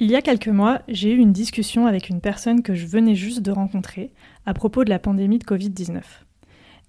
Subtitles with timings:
[0.00, 3.16] Il y a quelques mois, j'ai eu une discussion avec une personne que je venais
[3.16, 4.12] juste de rencontrer
[4.46, 6.02] à propos de la pandémie de Covid-19.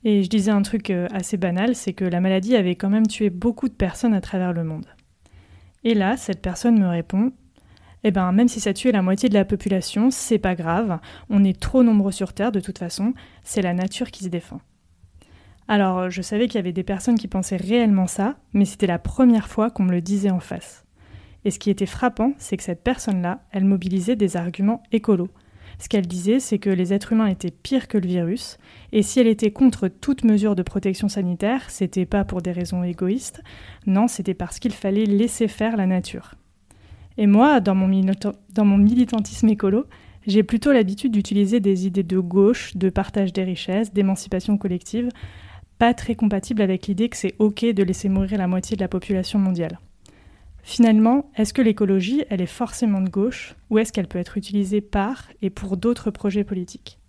[0.03, 3.07] Et je disais un truc euh, assez banal, c'est que la maladie avait quand même
[3.07, 4.85] tué beaucoup de personnes à travers le monde.
[5.83, 7.31] Et là, cette personne me répond
[8.03, 10.99] Eh ben, même si ça tuait la moitié de la population, c'est pas grave,
[11.31, 14.61] on est trop nombreux sur Terre de toute façon, c'est la nature qui se défend.
[15.67, 18.99] Alors, je savais qu'il y avait des personnes qui pensaient réellement ça, mais c'était la
[18.99, 20.85] première fois qu'on me le disait en face.
[21.45, 25.29] Et ce qui était frappant, c'est que cette personne-là, elle mobilisait des arguments écolos.
[25.79, 28.57] Ce qu'elle disait, c'est que les êtres humains étaient pires que le virus,
[28.91, 32.83] et si elle était contre toute mesure de protection sanitaire, c'était pas pour des raisons
[32.83, 33.41] égoïstes,
[33.87, 36.35] non, c'était parce qu'il fallait laisser faire la nature.
[37.17, 37.87] Et moi, dans mon,
[38.77, 39.85] militantisme écolo,
[40.27, 45.09] j'ai plutôt l'habitude d'utiliser des idées de gauche, de partage des richesses, d'émancipation collective,
[45.77, 48.89] pas très compatibles avec l'idée que c'est ok de laisser mourir la moitié de la
[48.89, 49.79] population mondiale.
[50.63, 54.81] Finalement, est-ce que l'écologie, elle est forcément de gauche ou est-ce qu'elle peut être utilisée
[54.81, 56.99] par et pour d'autres projets politiques?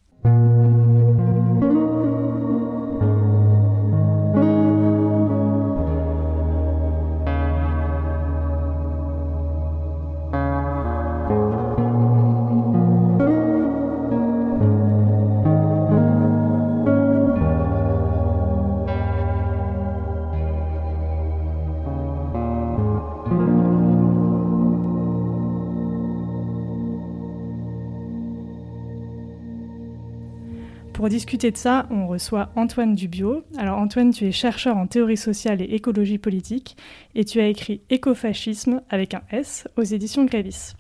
[31.11, 33.45] Discuter de ça, on reçoit Antoine Dubio.
[33.59, 36.77] Alors Antoine, tu es chercheur en théorie sociale et écologie politique
[37.15, 40.75] et tu as écrit Écofascisme avec un S aux éditions Grévis.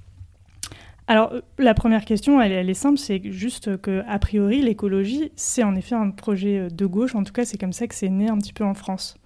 [1.08, 5.74] Alors la première question, elle, est simple, c'est juste que a priori l'écologie, c'est en
[5.74, 8.38] effet un projet de gauche, en tout cas c'est comme ça que c'est né un
[8.38, 9.16] petit peu en France.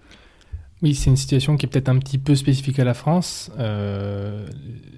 [0.81, 3.51] Oui, c'est une situation qui est peut-être un petit peu spécifique à la France.
[3.59, 4.45] Euh,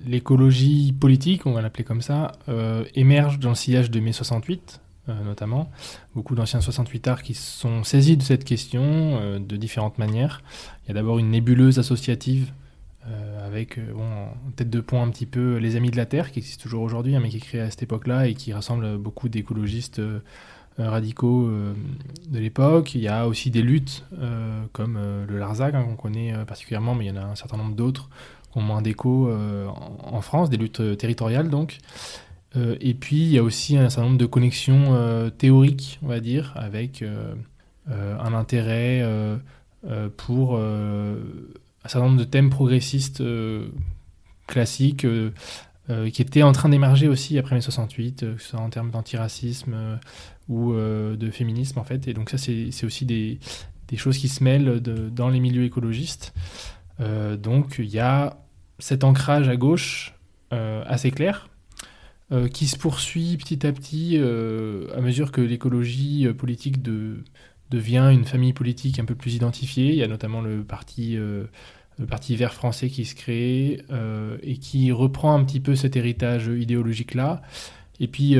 [0.07, 4.79] l'écologie politique, on va l'appeler comme ça, euh, émerge dans le sillage de mai 68,
[4.79, 5.69] euh, notamment.
[6.15, 10.41] Beaucoup d'anciens 68 arts qui sont saisis de cette question euh, de différentes manières.
[10.83, 12.51] Il y a d'abord une nébuleuse associative
[13.07, 16.31] euh, avec bon, en tête de pont un petit peu les Amis de la Terre,
[16.31, 18.97] qui existe toujours aujourd'hui, hein, mais qui est créé à cette époque-là et qui rassemble
[18.97, 20.01] beaucoup d'écologistes
[20.77, 21.49] radicaux
[22.29, 22.93] de l'époque.
[22.93, 24.05] Il y a aussi des luttes
[24.73, 27.75] comme le Larzac, hein, qu'on connaît particulièrement, mais il y en a un certain nombre
[27.75, 28.09] d'autres
[28.51, 29.31] qui ont moins d'écho
[30.03, 31.79] en, France, des luttes territoriales donc.
[32.57, 36.07] Euh, et puis, il y a aussi un certain nombre de connexions euh, théoriques, on
[36.07, 37.35] va dire, avec euh,
[37.87, 39.03] un intérêt
[40.17, 41.17] pour un
[41.85, 43.23] certain nombre de thèmes progressistes
[44.45, 45.07] classiques
[45.87, 49.99] qui étaient en train d'émerger aussi après mai 68, que ce soit en termes d'antiracisme
[50.49, 52.09] ou de féminisme, en fait.
[52.09, 53.39] Et donc, ça, c'est aussi des,
[53.95, 56.33] choses qui se mêlent dans les milieux écologistes.
[56.99, 58.37] donc, il y a
[58.79, 60.13] cet ancrage à gauche
[60.51, 61.47] assez clair,
[62.29, 68.09] euh, qui se poursuit petit à petit euh, à mesure que l'écologie euh, politique devient
[68.11, 69.91] une famille politique un peu plus identifiée.
[69.91, 73.81] Il y a notamment le parti, le parti vert français qui se crée
[74.43, 77.41] et qui reprend un petit peu cet héritage idéologique-là.
[77.99, 78.35] Et puis,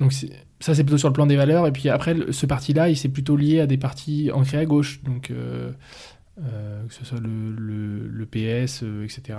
[0.00, 0.12] donc
[0.58, 1.68] ça c'est plutôt sur le plan des valeurs.
[1.68, 5.00] Et puis après, ce parti-là, il s'est plutôt lié à des partis ancrés à gauche,
[5.04, 5.74] donc que
[6.90, 9.38] ce soit le, PS, etc.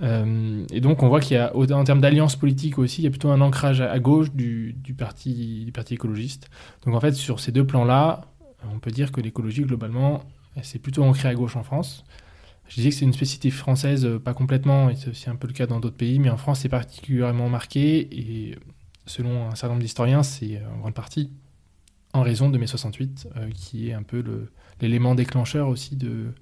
[0.00, 3.06] Euh, et donc on voit qu'il y a, en termes d'alliance politique aussi, il y
[3.06, 6.48] a plutôt un ancrage à, gauche du, parti, écologiste.
[6.84, 8.22] Donc en fait, sur ces deux plans-là,
[8.72, 10.22] on peut dire que l'écologie, globalement,
[10.62, 12.04] c'est plutôt ancré à gauche en France.
[12.68, 15.46] Je disais que c'est une spécificité française, euh, pas complètement, et c'est aussi un peu
[15.46, 18.56] le cas dans d'autres pays, mais en France, c'est particulièrement marqué, et
[19.04, 21.30] selon un certain nombre d'historiens, c'est en grande partie
[22.14, 24.22] en raison de mai 68, euh, qui est un peu
[24.80, 26.32] l'élément déclencheur aussi de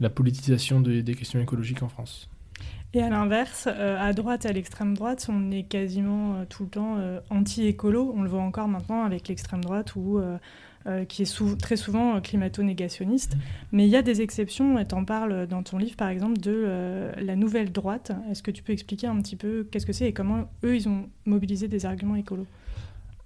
[0.00, 2.28] la politisation des questions écologiques en France.
[2.94, 6.62] Et à l'inverse, euh, à droite et à l'extrême droite, on est quasiment euh, tout
[6.62, 8.14] le temps euh, anti-écolo.
[8.16, 10.20] On le voit encore maintenant avec l'extrême droite ou
[11.06, 13.36] qui est très souvent climato-négationniste.
[13.36, 13.40] Mmh.
[13.72, 16.38] Mais il y a des exceptions, et tu en parles dans ton livre par exemple
[16.38, 18.12] de la nouvelle droite.
[18.30, 20.88] Est-ce que tu peux expliquer un petit peu qu'est-ce que c'est et comment eux, ils
[20.88, 22.46] ont mobilisé des arguments écolos?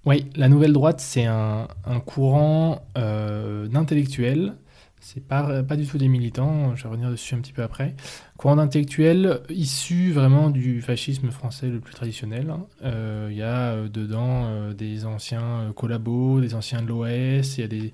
[0.05, 4.55] Oui, la nouvelle droite, c'est un, un, courant d'intellectuels
[5.03, 7.93] c'est pas, pas du tout des militants, je vais revenir dessus un petit peu après.
[8.37, 12.49] Courant d'intellectuels issu vraiment du fascisme français le plus traditionnel.
[12.49, 12.65] Hein.
[12.85, 17.61] Euh, il y a euh, dedans euh, des anciens collabos, des anciens de l'OS, il
[17.61, 17.93] y a des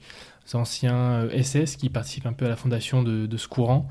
[0.53, 3.87] anciens SS qui participent un peu à la fondation de, ce courant,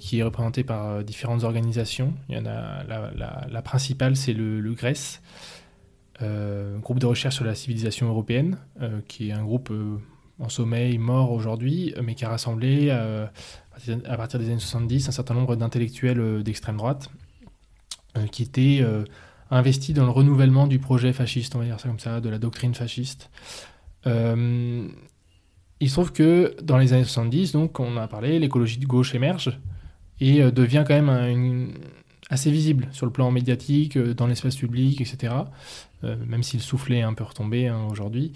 [0.00, 2.14] qui est représenté par différentes organisations.
[2.28, 5.20] Il y en a, la, principale, c'est le, le GRES,
[6.80, 8.58] groupe de recherche sur la civilisation européenne,
[9.08, 9.72] qui est un groupe
[10.38, 13.26] en sommeil, mort aujourd'hui, mais qui a rassemblé euh,
[14.04, 17.10] à partir des années 70 un certain nombre d'intellectuels euh, d'extrême droite.
[18.30, 18.80] qui était
[19.50, 22.38] investi dans le renouvellement du projet fasciste, on va dire ça comme ça, de la
[22.38, 23.28] doctrine fasciste.
[24.06, 24.90] il
[25.80, 29.58] se trouve que dans les années 70, donc on a parlé, l'écologie de gauche émerge
[30.20, 31.72] et devient quand même
[32.30, 35.34] assez visible sur le plan médiatique, dans l'espace public, etc.
[36.04, 38.32] même si le soufflet est un peu retombé hein, aujourd'hui.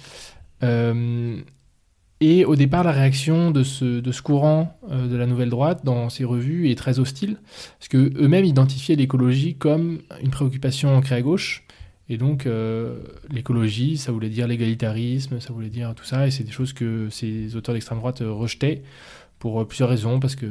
[2.21, 5.85] Et au départ, la réaction de ce, de ce courant euh, de la nouvelle droite
[5.85, 7.37] dans ces revues est très hostile,
[7.79, 11.65] parce qu'eux-mêmes identifiaient l'écologie comme une préoccupation ancrée à gauche.
[12.09, 12.99] Et donc, euh,
[13.31, 17.09] l'écologie, ça voulait dire l'égalitarisme, ça voulait dire tout ça, et c'est des choses que
[17.11, 18.83] ces auteurs d'extrême droite euh, rejetaient
[19.39, 20.51] pour plusieurs raisons, parce qu'il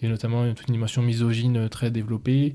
[0.00, 2.54] y a notamment toute une dimension misogyne très développée.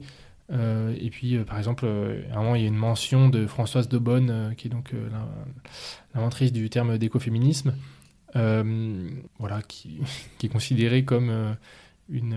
[0.52, 1.86] et puis, par exemple,
[2.32, 4.94] à un moment, il y a une mention de Françoise de Bonne, qui est donc
[6.16, 7.95] l'inventrice du terme d'écoféminisme, euh,
[8.36, 10.00] voilà, qui,
[10.44, 11.54] est considérée comme euh,
[12.10, 12.36] une,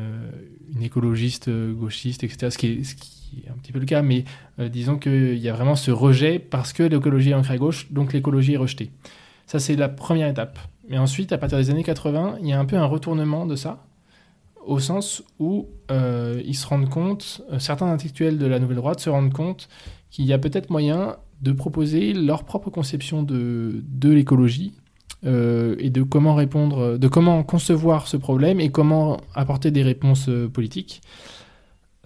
[0.75, 2.50] une, écologiste euh, gauchiste, etc.
[2.50, 4.25] Ce qui, est, un petit peu le cas, mais
[4.59, 8.15] disons qu'il y a vraiment ce rejet parce que l'écologie est ancrée à gauche, donc
[8.15, 8.91] l'écologie est rejetée.
[9.47, 10.59] Ça, c'est la première étape.
[10.89, 13.55] Mais ensuite, à partir des années 80, il y a un peu un retournement de
[13.55, 13.85] ça,
[14.65, 19.33] au sens où ils se rendent compte, certains intellectuels de la nouvelle droite se rendent
[19.33, 19.69] compte
[20.11, 24.73] qu'il y a peut-être moyen de proposer leur propre conception de l'écologie,
[25.26, 30.29] euh, et de comment répondre, de comment concevoir ce problème et comment apporter des réponses
[30.29, 31.00] euh, politiques.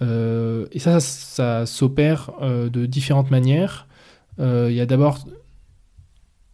[0.00, 3.86] Euh, et ça, ça, s'opère de différentes manières.
[4.38, 5.18] Il y a d'abord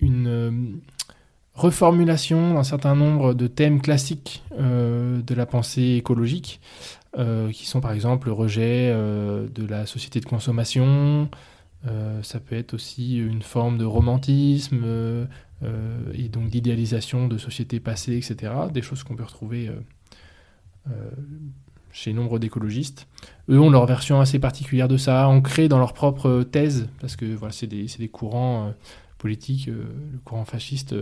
[0.00, 0.81] une
[1.55, 6.61] reformulation d'un certain nombre de thèmes classiques de la pensée écologique,
[7.16, 11.31] qui sont par exemple le rejet de la société de consommation,
[12.22, 14.84] ça peut être aussi une forme de romantisme,
[16.14, 18.52] et donc d'idéalisation de sociétés passées, etc.
[18.72, 19.75] Des choses qu'on peut retrouver euh,
[20.90, 21.10] euh,
[21.90, 23.08] chez nombre d'écologistes.
[23.49, 27.25] Eux ont leur version assez particulière de ça, ancrée dans leur propre thèse, parce que
[27.25, 28.72] voilà, c'est des, des, courants
[29.16, 30.94] politiques, le courant fasciste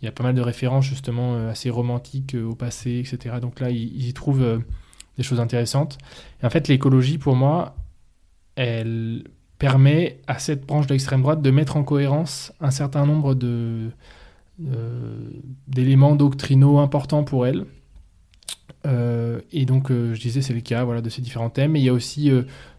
[0.00, 3.36] il y a pas mal de références justement assez romantiques au passé, etc.
[3.42, 4.62] Donc là, ils, y trouvent
[5.18, 5.98] des choses intéressantes.
[6.42, 7.76] Et en fait, l'écologie, pour moi,
[8.54, 9.24] elle
[9.60, 15.30] permet à cette branche de l'extrême droite de mettre en cohérence un certain nombre euh,
[15.68, 17.66] d'éléments doctrinaux importants pour elle.
[18.86, 21.76] Euh, et donc, euh, je disais, c'est le cas voilà, de ces différents thèmes.
[21.76, 22.32] Et il y a aussi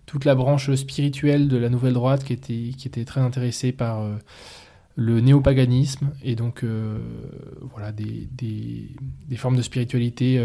[0.07, 4.03] toute la branche spirituelle de la nouvelle droite qui était, très intéressée par
[4.95, 6.65] le néopaganisme et donc
[7.71, 8.89] voilà, des, des,
[9.29, 10.43] des, formes de spiritualité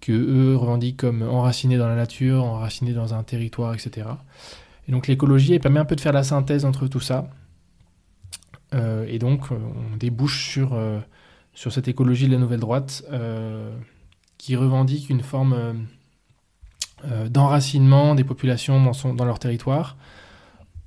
[0.00, 4.06] que eux revendiquent comme enracinées dans la nature, enracinées dans un territoire, etc.
[4.88, 7.28] Et donc l'écologie, permet un peu de faire la synthèse entre tout ça.
[8.74, 10.98] Euh, et donc on débouche sur, euh,
[11.54, 13.70] sur cette écologie de la nouvelle droite euh,
[14.38, 15.86] qui revendique une forme
[17.28, 19.96] d'enracinement des populations dans, leur territoire.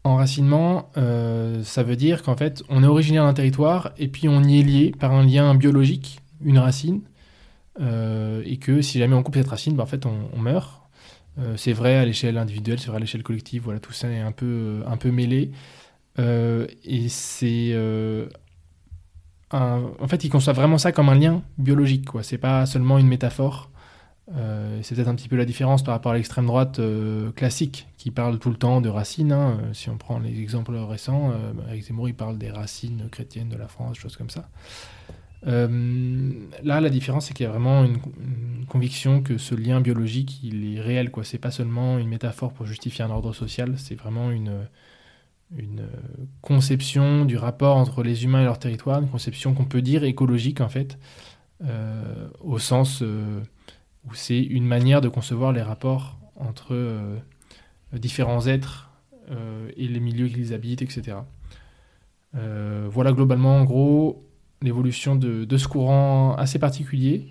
[0.05, 4.59] Enracinement, ça veut dire qu'en fait on est originaire d'un territoire et puis on y
[4.59, 7.01] est lié par un lien biologique, une racine,
[7.79, 10.84] et que si jamais on coupe cette racine, ben, en fait on meurt, euh,
[11.57, 14.31] c'est vrai à l'échelle individuelle, c'est vrai à l'échelle collective, voilà, tout ça est un
[14.31, 15.51] peu, euh, un peu mêlé.
[16.19, 17.75] Euh, et c'est.
[19.51, 22.23] En fait, ils conçoivent vraiment ça comme un lien biologique, quoi.
[22.23, 23.69] C'est pas seulement une métaphore.
[24.81, 26.81] c'est peut-être un petit peu la différence par rapport à l'extrême droite
[27.35, 29.31] classique, qui parle tout le temps de racines.
[29.31, 29.59] Hein.
[29.73, 31.31] Si on prend les exemples récents,
[31.69, 34.49] avec Zemmour, il parle des racines chrétiennes de la France, choses comme ça.
[35.47, 36.31] Euh,
[36.63, 37.97] là, la différence, c'est qu'il y a vraiment une,
[38.67, 41.11] conviction que ce lien biologique, il est réel.
[41.11, 41.23] quoi.
[41.23, 44.67] C'est pas seulement une métaphore pour justifier un ordre social, c'est vraiment une,
[46.41, 50.59] conception du rapport entre les humains et leur territoire, une conception qu'on peut dire écologique,
[50.59, 50.97] en fait,
[51.63, 53.41] euh, au sens euh,
[54.05, 56.75] où c'est une manière de concevoir les rapports entre
[57.93, 58.89] différents êtres
[59.77, 61.19] et les milieux qu'ils habitent, etc.
[62.33, 64.24] voilà globalement, en gros,
[64.61, 67.27] l'évolution de, ce courant assez particulier,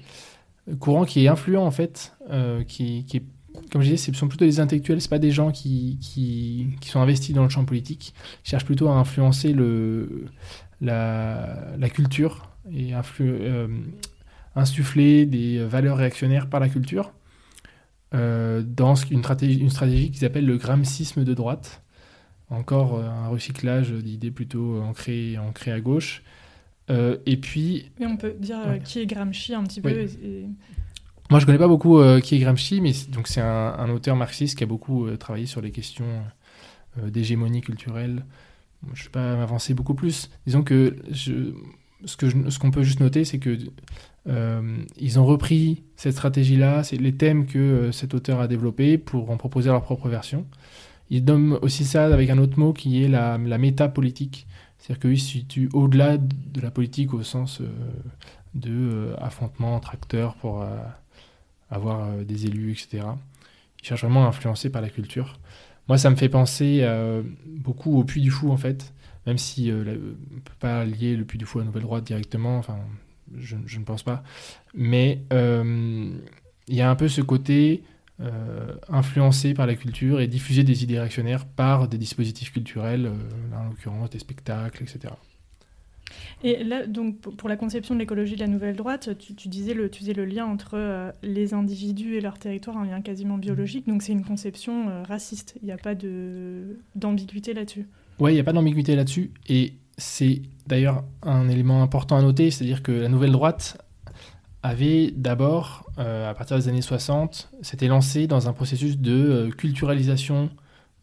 [0.78, 3.22] courant qui est influent en fait, euh, qui, est,
[3.70, 7.00] comme je disais, ce sont plutôt des intellectuels, ce pas des gens qui, qui, sont
[7.00, 8.14] investis dans le champ politique,
[8.44, 10.26] ils cherchent plutôt à influencer le,
[10.80, 13.68] la, la culture et euh,
[14.56, 17.12] insuffler des valeurs réactionnaires par la culture.
[18.14, 21.82] Euh, dans une stratégie, une stratégie qu'ils appellent le gramscisme de droite.
[22.50, 26.22] Encore un recyclage d'idées plutôt ancrées, ancrées à gauche,
[26.90, 27.90] euh, et puis.
[27.98, 30.06] Mais on peut dire euh, qui est Gramsci un petit peu.
[31.30, 34.58] Moi, je connais pas beaucoup euh, qui est Gramsci, mais donc c'est un, auteur marxiste
[34.58, 36.06] qui a beaucoup travaillé sur les questions
[37.02, 38.24] d'hégémonie culturelle.
[38.92, 40.30] je ne vais pas m'avancer beaucoup plus.
[40.46, 41.54] Disons que je,
[42.04, 43.58] ce qu'on ce qu'on peut juste noter, c'est que
[44.98, 49.38] ils ont repris cette stratégie-là, c'est les thèmes que cet auteur a développés pour en
[49.38, 50.46] proposer leur propre version.
[51.10, 54.46] Ils donnent aussi ça avec un autre mot qui est la, la métapolitique.
[54.84, 57.62] C'est-à-dire qu'ils se situent au-delà de la politique au sens
[58.54, 60.62] de affrontement entre acteurs pour
[61.70, 63.06] avoir des élus, etc.
[63.80, 65.38] Ils cherchent vraiment à influencer par la culture.
[65.88, 68.94] Moi, ça me fait penser euh, beaucoup au Puy du Fou, en fait,
[69.26, 69.82] même si euh,
[70.30, 72.78] on ne peut pas lier le Puy du Fou à Nouvelle Droite directement, enfin,
[73.36, 74.22] je, ne pense pas.
[74.74, 76.10] Mais euh,
[76.68, 77.82] il y a un peu ce côté
[78.88, 83.10] influencé par la culture et diffuser des idées réactionnaires par des dispositifs culturels,
[83.54, 85.14] en l'occurrence des spectacles, etc.
[86.42, 89.88] Et là, donc, pour la conception de l'écologie de la nouvelle droite, tu, disais le,
[89.88, 93.86] tu faisais le lien entre euh, les individus et leur territoire, un lien quasiment biologique.
[93.88, 95.56] Donc, c'est une conception euh, raciste.
[95.62, 95.94] Il n'y a pas
[96.94, 97.86] d'ambiguïté là-dessus.
[98.18, 99.30] Oui, il n'y a pas d'ambiguïté là-dessus.
[99.48, 103.78] Et c'est d'ailleurs un élément important à noter, c'est-à-dire que la nouvelle droite
[104.64, 110.50] avait d'abord, euh, à partir des années 60, s'était lancée dans un processus de culturalisation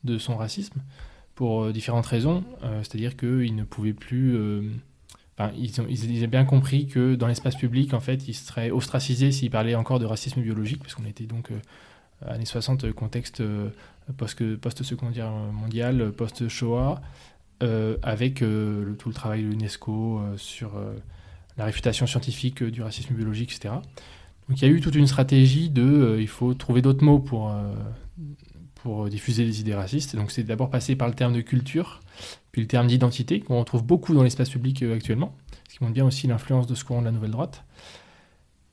[0.03, 0.81] de son racisme
[1.35, 2.43] pour différentes raisons.
[2.83, 4.37] c'est-à-dire qu'il ne pouvait plus
[5.57, 9.75] ils, ont, bien compris que dans l'espace public, en fait, ils seraient ostracisés s'ils parlaient
[9.75, 11.59] encore de racisme biologique, parce qu'on était donc euh,
[12.27, 13.69] années 60, euh, contexte euh,
[14.17, 17.01] post-seconde guerre mondiale, post-Shoah,
[18.01, 20.71] avec tout le travail de l'UNESCO sur
[21.57, 23.75] la réfutation scientifique du racisme biologique, etc.
[24.49, 27.53] Donc il y a eu toute une stratégie de il faut trouver d'autres mots pour,
[28.75, 30.15] pour diffuser les idées racistes.
[30.15, 32.01] Donc c'est d'abord passé par le terme de culture,
[32.51, 35.35] puis le terme d'identité, qu'on retrouve beaucoup dans l'espace public euh, actuellement,
[35.69, 37.63] ce qui montre bien aussi l'influence de ce courant de la nouvelle droite.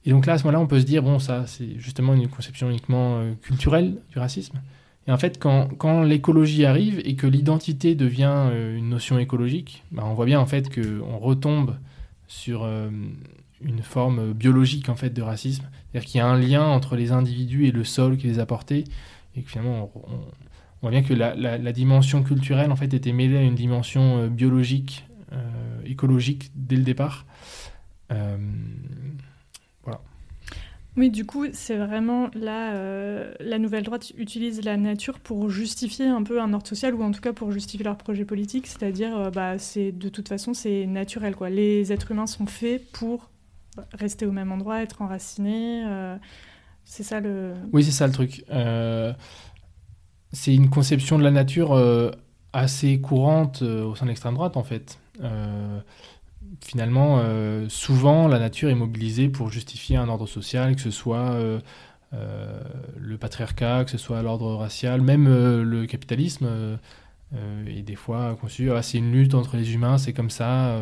[0.04, 2.28] Et donc là, à ce moment-là, on peut se dire, bon, ça, c'est justement une
[2.28, 4.60] conception uniquement euh, culturelle du racisme.
[5.06, 9.84] Et en fait, quand, quand l'écologie arrive et que l'identité devient euh, une notion écologique,
[9.92, 11.76] bah, on voit bien en fait qu'on retombe
[12.28, 12.64] sur
[13.60, 15.68] une forme biologique en fait de racisme.
[15.90, 18.46] C'est-à-dire qu'il y a un lien entre les individus et le sol qui les a
[18.46, 18.84] portés,
[19.36, 20.18] et que finalement, on,
[20.82, 25.06] voit bien que la, dimension culturelle en fait était mêlée à une dimension euh, biologique,
[25.32, 27.26] euh, écologique dès le départ.
[30.98, 31.00] Euh.
[31.00, 32.74] Oui, du coup, c'est vraiment là,
[33.40, 37.10] la nouvelle droite utilise la nature pour justifier un peu un ordre social ou en
[37.10, 41.36] tout cas pour justifier leur projet politique, c'est-à-dire, bah, c'est de toute façon, c'est naturel
[41.36, 41.50] quoi.
[41.50, 43.30] Les êtres humains sont faits pour
[43.92, 45.84] rester au même endroit, être enracinés.
[46.84, 47.54] c'est ça le.
[47.72, 48.44] Oui, c'est ça le truc
[50.32, 52.10] c'est une conception de la nature euh,
[52.52, 54.98] assez courante euh, au sein de l'extrême droite, en fait.
[56.68, 61.36] Euh, finalement, souvent, la nature est mobilisée pour justifier un ordre social, que ce soit
[62.12, 66.78] le patriarcat, que ce soit l'ordre racial, même le capitalisme
[67.66, 70.78] est des fois conçu, ah, c'est une lutte entre les humains, c'est comme ça,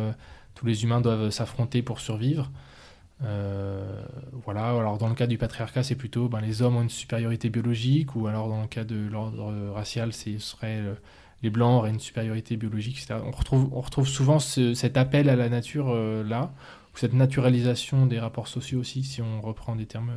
[0.55, 2.51] tous les humains doivent s'affronter pour survivre.
[3.23, 4.03] Euh,
[4.45, 7.49] voilà, alors dans le cas du patriarcat, c'est plutôt ben, les hommes ont une supériorité
[7.49, 10.93] biologique, ou alors dans le cas de l'ordre racial, ce serait euh,
[11.43, 13.19] les blancs auraient une supériorité biologique, etc.
[13.23, 16.53] On retrouve, on retrouve souvent cet appel à la nature euh, là,
[16.93, 20.13] ou cette naturalisation des rapports sociaux aussi, si on reprend des termes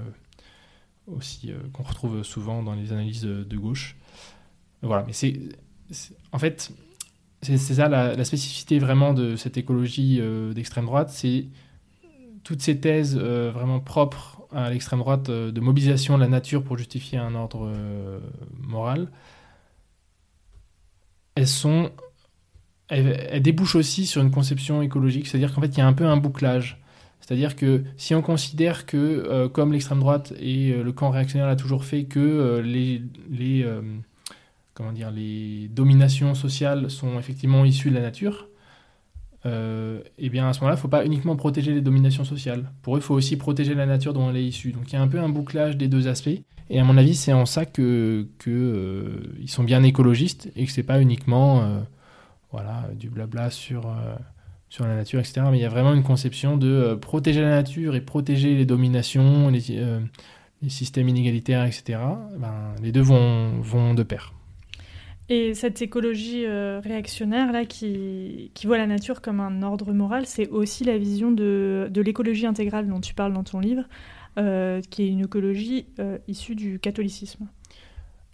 [1.06, 3.96] aussi qu'on retrouve souvent dans les analyses de, gauche.
[4.80, 5.40] Voilà, mais c'est
[6.30, 6.70] en fait
[7.42, 10.20] c'est ça la, spécificité vraiment de cette écologie
[10.54, 11.46] d'extrême droite, c'est
[12.44, 16.62] toutes ces thèses euh, vraiment propres à l'extrême droite euh, de mobilisation de la nature
[16.62, 18.20] pour justifier un ordre euh,
[18.58, 19.08] moral,
[21.40, 21.90] elles sont
[23.40, 26.16] débouchent aussi sur une conception écologique, c'est-à-dire qu'en fait il y a un peu un
[26.16, 26.80] bouclage.
[27.20, 31.84] C'est-à-dire que si on considère que, comme l'extrême droite et le camp réactionnaire l'a toujours
[31.84, 33.64] fait, que les, les,
[34.74, 38.48] comment dire, les dominations sociales sont effectivement issues de la nature,
[39.46, 42.70] euh, et bien à ce moment-là, il ne faut pas uniquement protéger les dominations sociales.
[42.82, 44.72] Pour eux, il faut aussi protéger la nature dont elle est issue.
[44.72, 46.40] Donc il y a un peu un bouclage des deux aspects.
[46.70, 50.64] Et à mon avis, c'est en ça que, que euh, ils sont bien écologistes et
[50.64, 51.80] que c'est pas uniquement euh,
[52.52, 53.92] voilà du blabla sur
[54.68, 55.42] sur la nature, etc.
[55.50, 59.48] Mais il y a vraiment une conception de protéger la nature et protéger les dominations,
[59.48, 59.60] les,
[60.68, 61.98] systèmes inégalitaires, etc.
[62.38, 64.32] Ben, les deux vont, vont de pair.
[65.30, 70.26] Et cette écologie euh, réactionnaire là qui, qui, voit la nature comme un ordre moral,
[70.26, 73.84] c'est aussi la vision de, de l'écologie intégrale dont tu parles dans ton livre,
[74.38, 77.46] euh, qui est une écologie euh, issue du catholicisme.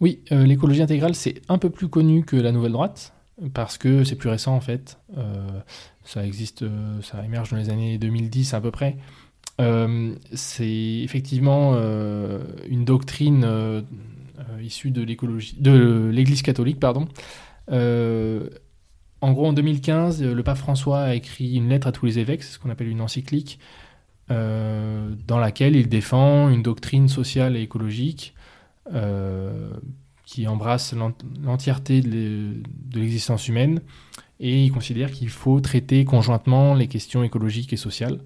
[0.00, 3.14] Oui, l'écologie intégrale, c'est un peu plus connu que la nouvelle droite,
[3.54, 4.98] parce que c'est plus récent en fait.
[6.04, 6.66] ça existe,
[7.00, 8.98] ça émerge dans les années 2010 à peu près.
[10.34, 11.78] c'est effectivement
[12.68, 13.82] une doctrine
[14.38, 17.08] euh, issu de l'écologie, de l'Église catholique, pardon,
[17.72, 18.50] euh,
[19.22, 22.42] en gros, en 2015, le pape François a écrit une lettre à tous les évêques,
[22.42, 23.58] c'est ce qu'on appelle une encyclique,
[24.28, 28.34] dans laquelle il défend une doctrine sociale et écologique
[30.24, 30.94] qui embrasse
[31.42, 32.62] l'entièreté de
[32.98, 33.80] l'existence humaine
[34.40, 38.20] et il considère qu'il faut traiter conjointement les questions écologiques et sociales.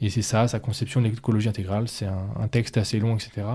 [0.00, 1.88] Et c'est ça, sa conception de l'écologie intégrale.
[1.88, 3.46] C'est un, texte assez long, etc.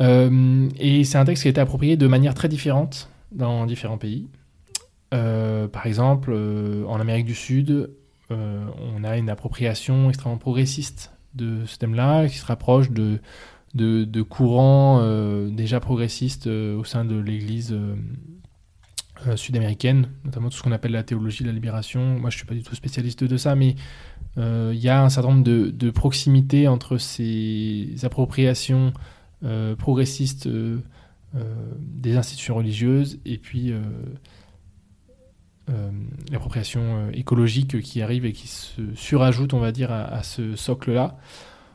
[0.00, 3.98] Euh, et c'est un texte qui a été approprié de manière très différente dans différents
[3.98, 4.28] pays.
[5.12, 7.90] Euh, par exemple, euh, en Amérique du Sud,
[8.32, 15.48] on a une appropriation extrêmement progressiste de ce thème-là, qui se rapproche de, courants euh,
[15.50, 21.04] déjà progressistes euh, au sein de l'Église euh, sud-américaine, notamment tout ce qu'on appelle la
[21.04, 22.00] théologie de la libération.
[22.18, 23.76] Moi, je ne suis pas du tout spécialiste de ça, mais
[24.36, 28.92] il y a un certain nombre de, de proximités entre ces appropriations
[29.78, 30.48] progressistes
[31.78, 33.74] des institutions religieuses et puis
[36.30, 41.16] l'appropriation écologique qui arrive et qui se surajoute, on va dire, à ce socle-là.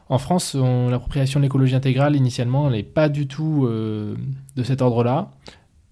[0.09, 4.15] En France, l'appropriation de l'écologie intégrale, initialement, elle n'est pas du tout euh,
[4.55, 5.31] de cet ordre-là.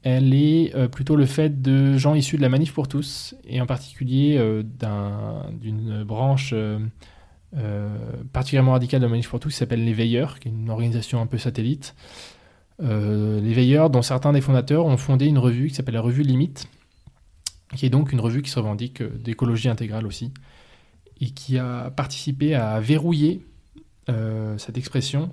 [0.04, 3.60] Elle est euh, plutôt le fait de gens issus de la Manif pour tous, et
[3.60, 4.64] en particulier euh,
[5.62, 6.54] d'une branche
[8.34, 11.22] particulièrement radicale de la Manif pour tous qui s'appelle Les Veilleurs, qui est une organisation
[11.22, 11.96] un peu satellite.
[12.80, 16.68] les Veilleurs, dont certains des fondateurs ont fondé une revue qui s'appelle la Revue Limite,
[17.74, 20.32] qui est donc une revue qui se revendique d'écologie intégrale aussi,
[21.22, 23.46] et qui a participé à verrouiller
[24.10, 25.32] euh, cette expression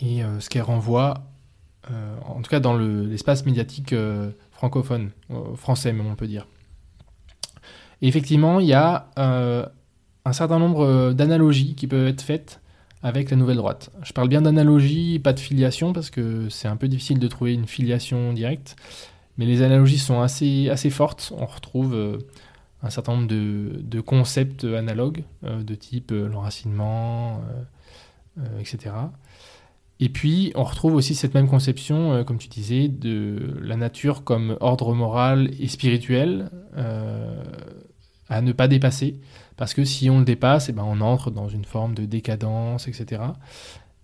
[0.00, 1.14] et euh, ce qu'elle renvoie,
[1.90, 3.94] euh, en tout cas dans l'espace médiatique
[4.50, 5.10] francophone,
[5.54, 6.46] français même on peut dire.
[8.02, 12.60] Et effectivement, il y a un certain nombre d'analogies qui peuvent être faites
[13.02, 13.90] avec la nouvelle droite.
[14.02, 17.54] Je parle bien d'analogie, pas de filiation, parce que c'est un peu difficile de trouver
[17.54, 18.76] une filiation directe,
[19.38, 21.32] mais les analogies sont assez, assez fortes.
[21.36, 22.18] On retrouve
[22.86, 27.42] un certain nombre de, concepts analogues euh, de type euh, l'enracinement,
[28.38, 28.94] euh, etc.
[29.98, 34.58] Et puis, on retrouve aussi cette même conception, comme tu disais, de la nature comme
[34.60, 36.50] ordre moral et spirituel
[38.28, 39.18] à ne pas dépasser.
[39.56, 42.88] Parce que si on le dépasse, eh ben, on entre dans une forme de décadence,
[42.88, 43.22] etc.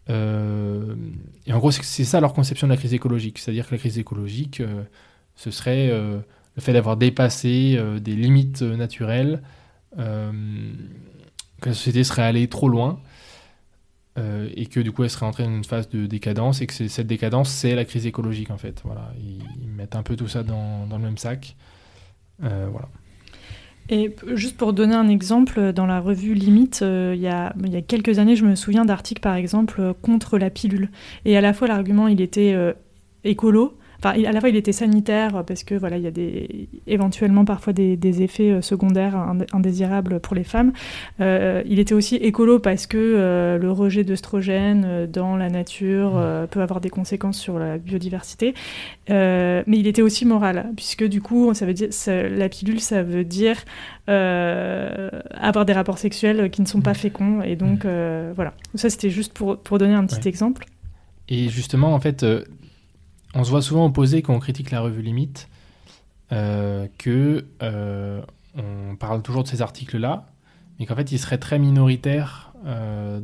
[0.09, 3.39] et en gros, c'est ça leur conception de la crise écologique.
[3.39, 4.63] C'est-à-dire que la crise écologique,
[5.43, 5.91] ce serait
[6.57, 9.43] le fait d'avoir dépassé euh, des limites euh, naturelles,
[9.99, 10.31] euh,
[11.61, 13.01] que la société serait allée trop loin.
[14.17, 17.07] et que du coup elle serait entrée dans une phase de décadence et que cette
[17.07, 20.87] décadence c'est la crise écologique en fait voilà ils, mettent un peu tout ça dans,
[20.87, 21.57] dans le même sac
[22.39, 22.89] voilà
[23.89, 27.77] et juste pour donner un exemple, dans la revue Limite, il, y a, il, y
[27.77, 30.91] a, quelques années, je me souviens d'articles, par exemple, contre la pilule.
[31.25, 32.55] Et à la fois, l'argument, il était
[33.25, 36.69] écolo, Enfin, à la fois, il était sanitaire parce que voilà, il y a des,
[36.89, 39.17] éventuellement parfois des, effets euh, secondaires
[39.53, 40.73] indésirables pour les femmes.
[41.21, 46.49] Euh, il était aussi écolo parce que euh, le rejet d'œstrogènes dans la nature mmh.
[46.49, 48.55] peut avoir des conséquences sur la biodiversité.
[49.09, 53.25] mais il était aussi moral puisque du coup, ça veut dire la pilule, ça veut
[53.25, 53.65] dire
[54.09, 56.95] avoir des rapports sexuels qui ne sont pas mmh.
[56.95, 57.43] féconds.
[57.43, 58.33] Et donc, mmh.
[58.35, 58.53] voilà.
[58.75, 60.67] Ça, c'était juste pour, pour donner un petit exemple.
[61.29, 62.27] Et justement, en fait,
[63.35, 65.49] on se voit souvent opposer quand on critique la revue Limite
[66.33, 68.23] euh, que euh,
[68.57, 70.27] on parle toujours de ces articles-là,
[70.79, 73.21] mais qu'en fait ils seraient très minoritaires euh,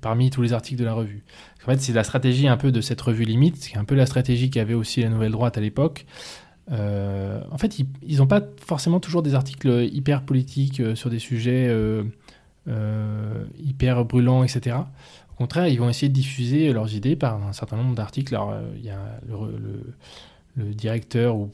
[0.00, 1.22] parmi tous les articles de la revue.
[1.62, 4.06] En fait, c'est la stratégie un peu de cette revue Limite, c'est un peu la
[4.06, 6.06] stratégie qu'avait aussi la Nouvelle Droite à l'époque.
[6.70, 11.70] en fait, ils n'ont pas forcément toujours des articles hyper politiques sur des sujets
[12.66, 14.76] hyper brûlants, etc.
[15.38, 18.34] Au contraire, ils vont essayer de diffuser leurs idées par un certain nombre d'articles.
[18.34, 19.20] Alors, euh, il y a
[20.56, 21.52] le, directeur ou,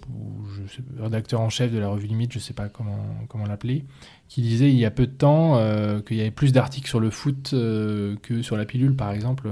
[0.97, 3.85] le rédacteur en chef de la revue Limite, je ne sais pas comment, comment l'appeler,
[4.27, 6.99] qui disait il y a peu de temps euh, qu'il y avait plus d'articles sur
[6.99, 9.51] le foot euh, que sur la pilule, par exemple,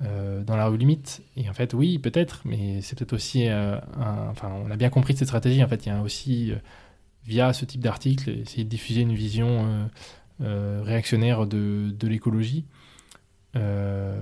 [0.00, 1.22] dans la revue Limite.
[1.38, 3.48] Et en fait, oui, peut-être, mais c'est peut-être aussi.
[3.48, 5.64] enfin, on a bien compris cette stratégie.
[5.64, 6.52] En fait, il y a aussi,
[7.24, 9.88] via ce type d'article, essayer de diffuser une vision
[10.40, 12.66] réactionnaire de l'écologie.
[13.56, 14.20] Euh,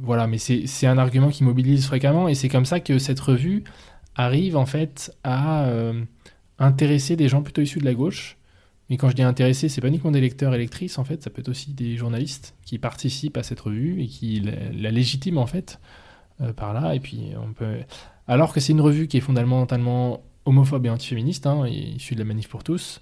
[0.00, 3.64] voilà, mais c'est un argument qui mobilise fréquemment et c'est comme ça que cette revue
[4.14, 6.04] arrive en fait à euh,
[6.58, 8.36] intéresser des gens plutôt issus de la gauche.
[8.90, 11.30] Mais quand je dis intéresser, c'est pas uniquement des lecteurs et lectrices en fait, ça
[11.30, 15.46] peut être aussi des journalistes qui participent à cette revue et qui la, légitiment en
[15.46, 15.80] fait
[16.40, 16.94] euh, par là.
[16.94, 17.78] Et puis on peut,
[18.28, 22.24] alors que c'est une revue qui est fondamentalement homophobe et antiféministe, hein, issue de la
[22.24, 23.00] manif pour tous,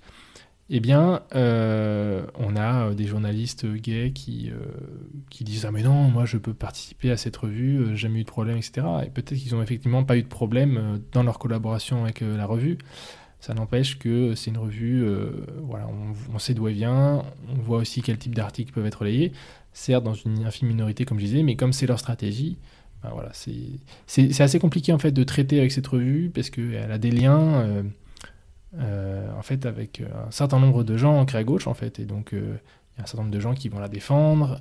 [0.72, 4.52] eh bien, euh, on a des journalistes gays qui,
[5.28, 8.24] qui disent Ah, mais non, moi je peux participer à cette revue, j'ai jamais eu
[8.24, 8.86] de problème, etc.
[9.04, 12.78] Et peut-être qu'ils n'ont effectivement pas eu de problème dans leur collaboration avec la revue.
[13.40, 15.04] Ça n'empêche que c'est une revue,
[15.62, 15.88] voilà,
[16.32, 19.32] on, sait d'où elle vient, on voit aussi quel type d'articles peuvent être relayés,
[19.72, 22.58] certes dans une infime minorité, comme je disais, mais comme c'est leur stratégie,
[23.02, 26.98] ben voilà, c'est assez compliqué en fait de traiter avec cette revue parce qu'elle a
[26.98, 27.82] des liens.
[28.78, 31.98] Euh, en fait, avec euh, un certain nombre de gens ancrés à gauche, en fait.
[31.98, 32.56] Et donc, euh,
[32.98, 34.60] un certain nombre de gens qui vont la défendre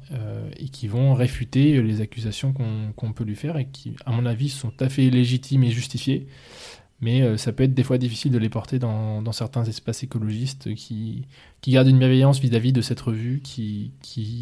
[0.55, 4.47] et qui vont réfuter les accusations qu'on peut lui faire et qui, à mon avis,
[4.47, 6.25] sont tout à fait légitimes et justifiées.
[7.01, 11.25] Mais ça peut être des fois difficile de les porter dans, certains espaces écologistes qui,
[11.67, 13.91] gardent une bienveillance vis-à-vis de cette revue qui,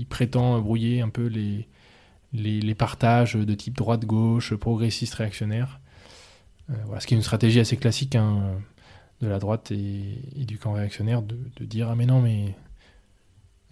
[0.10, 5.80] prétend brouiller un peu les, partages de type droite-gauche, progressiste, réactionnaire.
[6.86, 8.16] voilà, ce qui est une stratégie assez classique.
[8.16, 8.60] Hein,
[9.22, 12.56] de la droite et, du camp réactionnaire de, dire ah mais non mais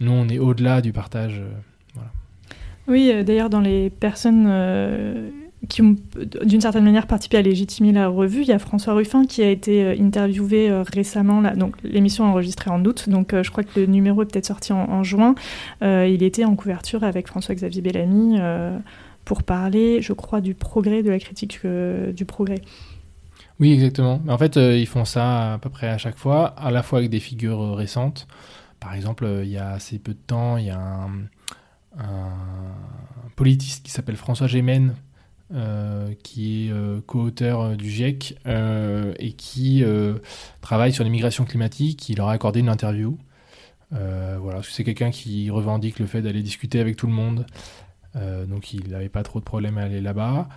[0.00, 1.38] nous on est au-delà du partage.
[1.38, 1.50] Euh,
[1.94, 2.10] voilà.
[2.88, 5.30] Oui, euh, d'ailleurs dans les personnes euh,
[5.68, 5.96] qui ont
[6.44, 9.50] d'une certaine manière participé à légitimer la revue, il y a François Ruffin qui a
[9.50, 11.40] été interviewé récemment.
[11.40, 14.72] Là, donc l'émission enregistrée en août, donc je crois que le numéro est peut-être sorti
[14.72, 15.34] en, juin.
[15.80, 18.38] il était en couverture avec François-Xavier Bellamy
[19.24, 22.60] pour parler, je crois, du progrès, de la critique du progrès.
[23.58, 24.20] Oui, exactement.
[24.28, 26.98] En fait, euh, ils font ça à peu près à chaque fois, à la fois
[26.98, 28.26] avec des figures euh, récentes.
[28.80, 31.28] Par exemple, euh, il y a assez peu de temps, il y a un,
[33.36, 34.94] politiste qui s'appelle François Gémen,
[36.22, 36.72] qui est
[37.06, 39.84] co-auteur du GIEC et qui
[40.60, 42.08] travaille sur l'immigration climatique.
[42.10, 43.18] Il leur a accordé une interview.
[43.90, 47.46] voilà, c'est quelqu'un qui revendique le fait d'aller discuter avec tout le monde.
[48.46, 50.48] donc il n'avait pas trop de problème à aller là-bas.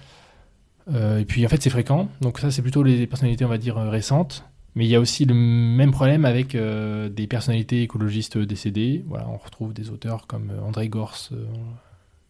[0.94, 3.58] Euh, et puis en fait c'est fréquent, donc ça c'est plutôt les personnalités on va
[3.58, 4.46] dire euh, récentes.
[4.76, 9.04] Mais il y a aussi le même problème avec euh, des personnalités écologistes décédées.
[9.08, 11.30] Voilà, on retrouve des auteurs comme André Gors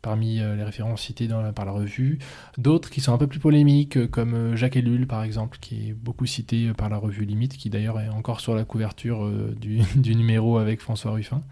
[0.01, 2.17] parmi les références citées par la revue.
[2.57, 6.25] D'autres qui sont un peu plus polémiques, comme Jacques Ellul par exemple, qui est beaucoup
[6.25, 10.79] cité par la revue Limite, qui d'ailleurs est encore sur la couverture du, numéro avec
[10.79, 11.43] François Ruffin.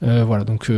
[0.00, 0.70] Voilà, donc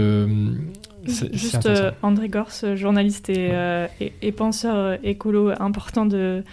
[1.09, 6.44] Juste euh, André Gors, journaliste et, euh, et, penseur euh, écolo important de,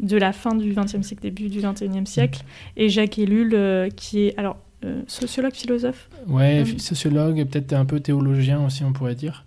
[0.00, 2.80] de la fin du XXe siècle, début du XXIe siècle, mm.
[2.80, 4.58] et Jacques Ellul, qui est alors
[5.06, 6.10] sociologue, philosophe.
[6.26, 9.46] Ouais, sociologue, peut-être un peu théologien aussi, on pourrait dire,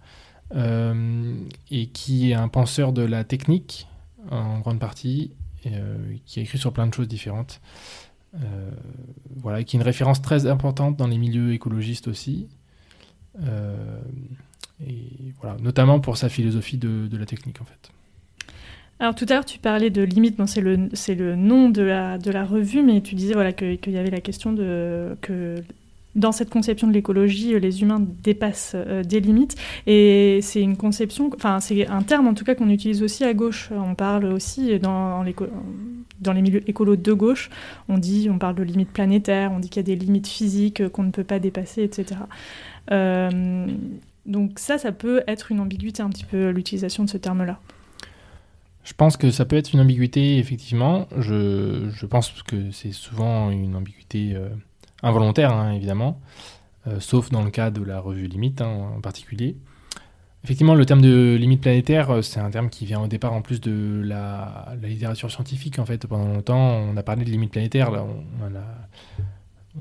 [0.56, 3.88] et qui est un penseur de la technique
[4.32, 5.32] en grande partie,
[5.64, 5.70] et,
[6.26, 7.62] qui a écrit sur plein de choses différentes.
[9.36, 12.48] voilà, qui est une référence très importante dans les milieux écologistes aussi.
[13.44, 13.76] Euh,
[14.86, 17.92] et voilà, notamment pour sa philosophie de, la technique en fait.
[19.00, 23.02] Alors tout à l'heure tu parlais de limite, c'est le, nom de la, revue, mais
[23.02, 25.56] tu disais voilà, qu'il y avait la question de que
[26.16, 29.56] dans cette conception de l'écologie, les humains dépassent euh, des limites.
[29.86, 33.36] Et c'est une conception, enfin, c'est un terme en tout cas qu'on utilise aussi à
[33.36, 33.70] gauche.
[33.72, 35.24] On parle aussi dans,
[36.22, 37.50] dans les milieux écolos de gauche,
[37.88, 40.90] on dit, on parle de limites planétaires, on dit qu'il y a des limites physiques
[40.90, 42.22] qu'on ne peut pas dépasser, etc.
[42.92, 43.68] Euh,
[44.26, 47.60] donc ça, ça peut être une ambiguïté un petit peu l'utilisation de ce terme-là.
[48.84, 51.08] Je pense que ça peut être une ambiguïté, effectivement.
[51.18, 54.50] Je, je pense que c'est souvent une ambiguïté euh,
[55.04, 56.22] involontaire, hein, évidemment,
[56.88, 59.58] euh, sauf dans le cas de la revue Limite hein, en particulier.
[60.44, 63.60] Effectivement, le terme de limite planétaire, c'est un terme qui vient au départ en plus
[63.60, 65.80] de la, littérature scientifique.
[65.80, 67.92] En fait, pendant longtemps, on a parlé de limite planétaire.
[67.92, 68.64] Là, on a,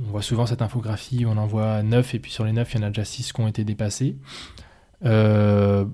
[0.04, 2.80] on voit souvent cette infographie, on en voit 9, et puis sur les 9, il
[2.80, 4.16] y en a déjà 6 qui ont été dépassés.
[5.04, 5.84] Euh,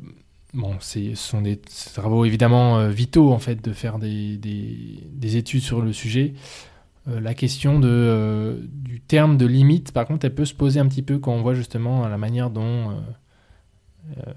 [0.54, 1.60] bon, ce sont des
[1.94, 6.34] travaux évidemment euh, vitaux en fait de faire des, études sur le sujet.
[7.08, 11.02] Euh, la question du terme de limite, par contre, elle peut se poser un petit
[11.02, 13.02] peu quand on voit justement la manière dont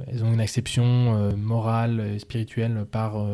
[0.08, 3.26] elles ont une acception morale et spirituelle par,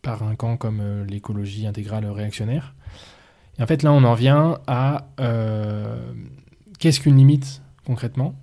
[0.00, 2.74] par un camp comme l'écologie intégrale réactionnaire.
[3.58, 6.12] Et en fait, là, on en vient à euh,
[6.78, 8.34] qu'est-ce qu'une limite concrètement?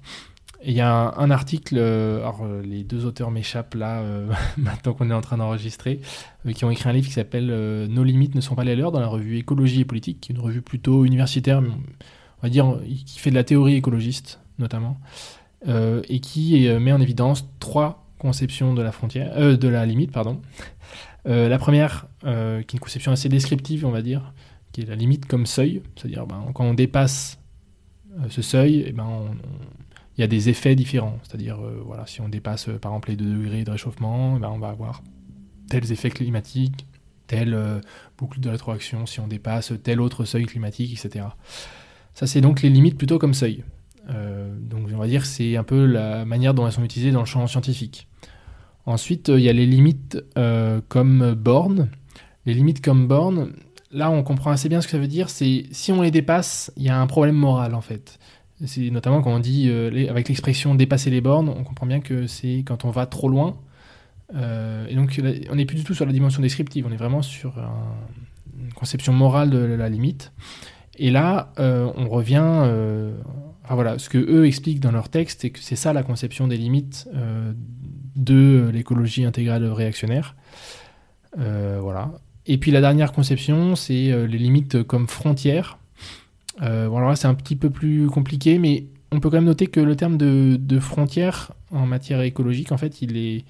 [0.64, 4.04] Il y a un, article, euh, alors euh, les deux auteurs m'échappent là,
[4.58, 6.02] maintenant qu'on est en train d'enregistrer,
[6.54, 7.48] qui ont écrit un livre qui s'appelle
[7.90, 10.36] Nos limites ne sont pas les leurs dans la revue Écologie et politique, qui est
[10.36, 15.00] une revue plutôt universitaire, on va dire qui fait de la théorie écologiste notamment,
[15.66, 20.42] et qui met en évidence trois conceptions de la frontière, de la limite, pardon.
[21.24, 24.34] la première, qui est une conception assez descriptive, on va dire,
[24.72, 27.40] qui est la limite comme seuil, c'est-à-dire ben, quand on dépasse
[28.18, 29.26] euh, ce seuil, eh ben,
[30.18, 31.20] il y a des effets différents.
[31.24, 34.40] C'est-à-dire, euh, voilà, si on dépasse euh, par exemple les 2 degrés de réchauffement, eh
[34.40, 35.02] ben, on va avoir
[35.70, 36.86] tels effets climatiques,
[37.28, 37.56] telle
[38.18, 41.26] boucle de rétroaction si on dépasse tel autre seuil climatique, etc.
[42.16, 43.64] Ça, c'est donc les limites plutôt comme seuil.
[44.08, 47.20] donc, on va dire que c'est un peu la manière dont elles sont utilisées dans
[47.20, 48.08] le champ scientifique.
[48.88, 50.18] Ensuite, il y a les limites
[50.88, 51.92] comme bornes.
[52.48, 53.54] Les limites comme bornes,
[53.92, 55.30] là, on comprend assez bien ce que ça veut dire.
[55.30, 58.20] C'est si on les dépasse, il y a un problème moral en fait.
[58.66, 59.72] C'est notamment quand on dit
[60.10, 63.58] avec l'expression dépasser les bornes, on comprend bien que c'est quand on va trop loin
[64.36, 67.22] euh, et donc, on n'est plus du tout sur la dimension descriptive, on est vraiment
[67.22, 67.56] sur
[68.60, 70.32] une conception morale de la limite.
[70.98, 72.44] Et là, euh, on revient.
[72.44, 73.18] Euh,
[73.70, 76.58] voilà, ce que eux expliquent dans leur texte, c'est que c'est ça la conception des
[76.58, 77.08] limites
[78.16, 80.36] de l'écologie intégrale réactionnaire.
[81.36, 82.12] voilà.
[82.52, 85.78] Et puis la dernière conception, c'est les limites comme frontières.
[86.60, 89.68] bon, alors là, c'est un petit peu plus compliqué, mais on peut quand même noter
[89.68, 93.46] que le terme de, de frontière en matière écologique, en fait, il est,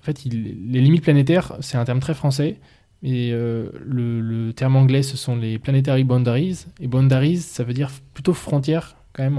[0.00, 2.56] en fait, les limites planétaires, c'est un terme très français.
[3.02, 6.66] Et euh, le, terme anglais, ce sont les planetary boundaries.
[6.80, 9.38] Et boundaries, ça veut dire plutôt frontière, quand même,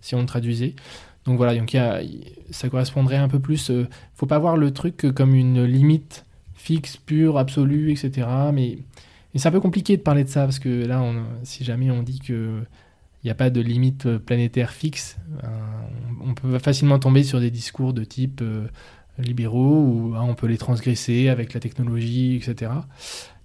[0.00, 0.74] si on le traduisait.
[1.26, 1.76] Donc voilà, donc
[2.50, 3.70] ça correspondrait un peu plus.
[3.70, 6.24] Euh, faut pas voir le truc comme une limite
[6.60, 8.26] fixe, pure, absolue, etc.
[8.52, 8.78] Mais,
[9.34, 11.02] c'est un peu compliqué de parler de ça, parce que là,
[11.44, 12.62] si jamais on dit que
[13.22, 15.46] il n'y a pas de limite planétaire fixe, euh,
[16.24, 18.42] on, peut facilement tomber sur des discours de type
[19.18, 22.72] libéraux où hein, on peut les transgresser avec la technologie, etc.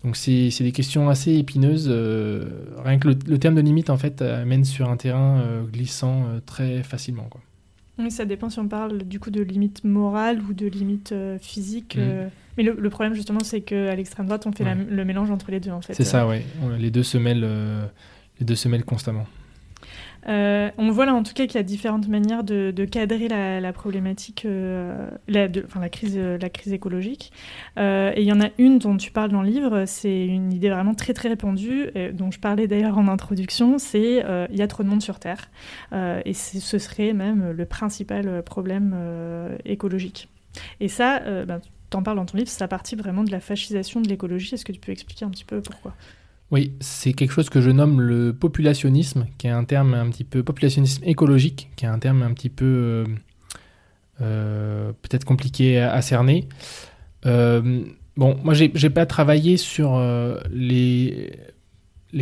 [0.03, 1.87] Donc c'est des questions assez épineuses.
[1.89, 2.45] Euh,
[2.83, 6.39] rien que le, terme de limite en fait mène sur un terrain euh, glissant euh,
[6.45, 7.27] très facilement.
[7.29, 7.41] Quoi.
[7.97, 11.97] Oui, ça dépend si on parle du coup de limite morale ou de limite physique.
[11.97, 12.29] Mm.
[12.57, 15.71] Mais le, problème justement c'est qu'à l'extrême droite on fait le mélange entre les deux
[15.71, 15.93] en fait.
[15.93, 16.37] C'est ça, oui.
[16.77, 17.47] Les deux se mêlent,
[18.39, 19.25] les deux se mêlent constamment.
[20.27, 23.73] Euh, on voit là en tout cas qu'il y a différentes manières de, cadrer la,
[23.73, 27.31] problématique, euh, la, la, crise, la crise écologique.
[27.77, 30.51] Euh, et il y en a une dont tu parles dans le livre, c'est une
[30.53, 34.67] idée vraiment très très répandue, dont je parlais d'ailleurs en introduction, c'est il y a
[34.67, 35.49] trop de monde sur Terre.
[35.93, 38.95] et ce serait même le principal problème
[39.65, 40.29] écologique.
[40.79, 41.59] Et ça, ben,
[41.89, 44.55] tu en parles dans ton livre, ça partie vraiment de la fascisation de l'écologie.
[44.55, 45.93] Est-ce que tu peux expliquer un petit peu pourquoi?
[46.51, 50.23] Oui, c'est quelque chose que je nomme le populationnisme, qui est un terme un petit
[50.23, 53.05] peu populationnisme écologique, qui est un terme un petit peu euh,
[54.21, 56.47] euh, peut-être compliqué à, cerner.
[57.25, 57.83] Euh,
[58.15, 59.99] bon, moi, j'ai pas travaillé sur
[60.51, 61.31] les,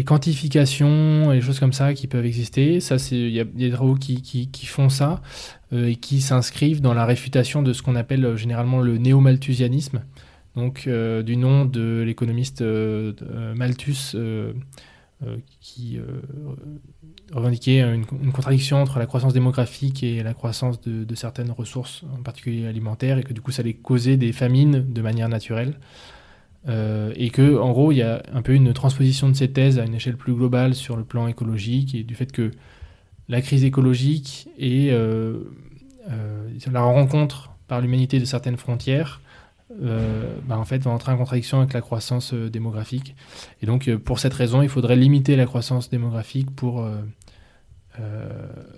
[0.06, 2.80] quantifications et les choses comme ça qui peuvent exister.
[3.12, 5.22] Il y, a des travaux qui, qui, font ça
[5.74, 10.02] et qui s'inscrivent dans la réfutation de ce qu'on appelle généralement le néo-malthusianisme
[10.56, 14.16] donc euh, du nom de l'économiste euh, euh, Malthus,
[15.62, 15.98] qui
[17.32, 22.68] revendiquait une, contradiction entre la croissance démographique et la croissance de, certaines ressources, en particulier
[22.68, 25.76] alimentaires, et que du coup ça allait causer des famines de manière naturelle.
[26.68, 29.86] et que, en gros, il y a un peu une transposition de ces thèses à
[29.86, 32.52] une échelle plus globale sur le plan écologique et du fait que
[33.30, 34.92] la crise écologique et
[36.70, 39.22] la rencontre par l'humanité de certaines frontières
[39.82, 43.16] euh, bah, en fait, va entrer en contradiction avec la croissance euh, démographique.
[43.62, 46.88] Et donc, euh, pour cette raison, il faudrait limiter la croissance démographique pour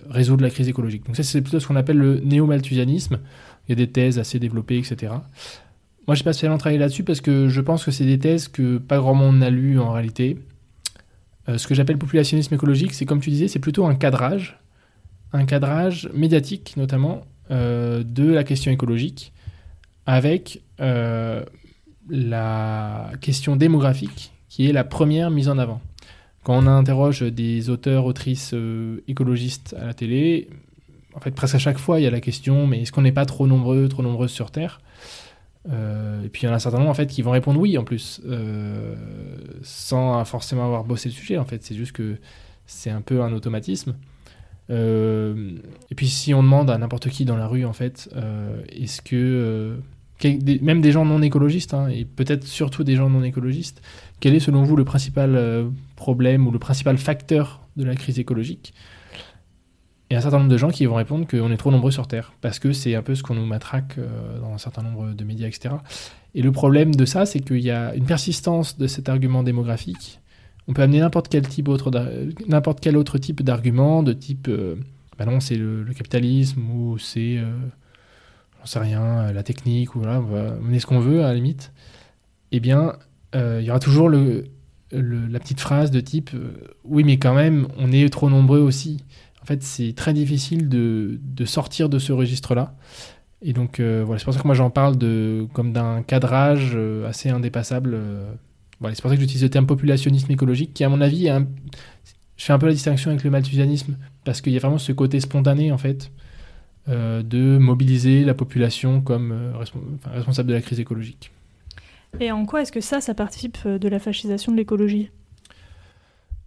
[0.10, 1.06] résoudre la crise écologique.
[1.06, 3.20] Donc ça, c'est plutôt ce qu'on appelle le néo-malthusianisme.
[3.68, 5.14] Il y a des thèses assez développées, etc.
[6.06, 8.50] Moi, je n'ai pas spécialement travaillé là-dessus parce que je pense que c'est des thèses
[8.50, 10.38] que pas grand monde n'a lues en réalité.
[11.48, 14.60] ce que j'appelle populationnisme écologique, c'est comme tu disais, c'est plutôt un cadrage,
[15.32, 19.32] un cadrage médiatique notamment de la question écologique
[20.06, 21.46] avec la
[23.22, 25.82] question démographique qui est la première mise en avant.
[26.44, 30.48] Quand on interroge des auteurs, autrices euh, écologistes à la télé,
[31.14, 33.12] en fait, presque à chaque fois, il y a la question mais est-ce qu'on n'est
[33.12, 34.80] pas trop nombreux, trop nombreuses sur Terre?
[35.70, 37.60] Euh, Et puis il y en a un certain nombre en fait, qui vont répondre
[37.60, 38.22] oui en plus,
[39.62, 41.38] sans forcément avoir bossé le sujet.
[41.38, 42.16] En fait, c'est juste que
[42.66, 43.96] c'est un peu un automatisme.
[44.70, 48.10] et puis si on demande à n'importe qui dans la rue, en fait,
[48.70, 49.78] est-ce que
[50.24, 53.82] même des gens non écologistes, hein, et peut-être surtout des gens non écologistes,
[54.20, 58.20] quel est selon vous le principal euh, problème ou le principal facteur de la crise
[58.20, 58.74] écologique?
[60.12, 62.34] A un certain nombre de gens qui vont répondre qu'on est trop nombreux sur Terre,
[62.40, 65.24] parce que c'est un peu ce qu'on nous matraque euh, dans un certain nombre de
[65.26, 65.76] médias, etc.
[66.34, 70.22] Et le problème de ça, c'est qu'il y a une persistance de cet argument démographique.
[70.68, 71.92] On peut amener n'importe quel, autre
[72.82, 74.76] quel autre type d'argument, de type, euh,
[75.18, 77.40] bah non, c'est le, le, capitalisme, ou c'est
[78.66, 81.28] j'en sais rien, euh, la technique, ou voilà, on va mener ce qu'on veut à
[81.28, 81.72] la limite,
[82.52, 82.94] eh bien,
[83.36, 86.52] euh, il y aura toujours la petite phrase de type euh,
[86.84, 89.04] Oui, mais quand même, on est trop nombreux aussi.
[89.42, 92.76] En fait, c'est très difficile de, sortir de ce registre-là.
[93.44, 96.76] Et donc, voilà, c'est pour ça que moi j'en parle de, comme d'un cadrage
[97.08, 97.96] assez indépassable.
[98.80, 101.30] voilà, c'est pour ça que j'utilise le terme populationnisme écologique, qui, à mon avis,
[102.38, 104.92] je fais un peu la distinction avec le malthusianisme parce qu'il y a vraiment ce
[104.94, 106.10] côté spontané en fait
[106.88, 109.52] euh, de mobiliser la population comme euh,
[110.14, 111.32] responsable de la crise écologique.
[112.20, 115.10] Et en quoi est-ce que ça, ça participe euh, de la fascisation de l'écologie?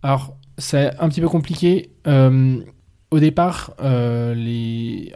[0.04, 1.90] Alors, c'est un petit peu compliqué.
[2.06, 5.12] au départ, les,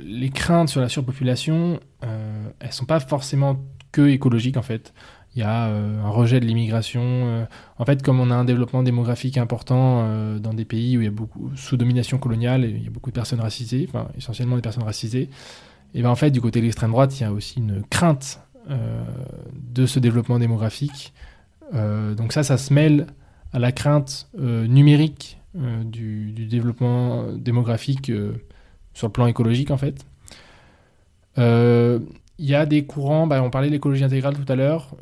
[0.00, 1.80] les craintes sur la surpopulation,
[2.60, 4.94] elles sont pas forcément que écologiques en fait
[5.34, 7.02] il y a euh, un rejet de l'immigration.
[7.02, 7.44] Euh.
[7.78, 11.04] en fait, comme on a un développement démographique important euh, dans des pays où il
[11.04, 14.08] y a beaucoup sous domination coloniale, et il y a beaucoup de personnes racisées, enfin
[14.16, 15.30] essentiellement des personnes racisées,
[15.94, 18.40] et ben en fait du côté de l'extrême droite, il y a aussi une crainte
[19.72, 21.12] de ce développement démographique.
[21.72, 23.08] donc ça, ça se mêle
[23.52, 25.38] à la crainte numérique
[25.84, 28.12] du, du, développement démographique
[28.94, 30.06] sur le plan écologique en fait.
[32.38, 34.96] Il y a des courants, bah, on parlait de l'écologie intégrale tout à l'heure.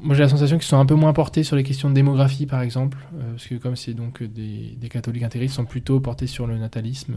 [0.00, 2.46] Moi, j'ai la sensation qu'ils sont un peu moins portés sur les questions de démographie,
[2.46, 6.46] par exemple, euh, parce que comme c'est donc des, catholiques intégristes, sont plutôt portés sur
[6.46, 7.16] le natalisme.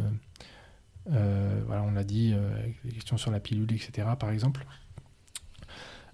[1.12, 2.50] Euh, voilà, on l'a dit, euh,
[2.86, 4.66] les questions sur la pilule, etc., par exemple.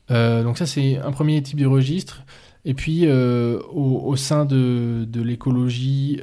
[0.09, 2.23] donc ça, c'est un premier type de registre.
[2.65, 6.19] Et puis, au, sein de, de l'écologie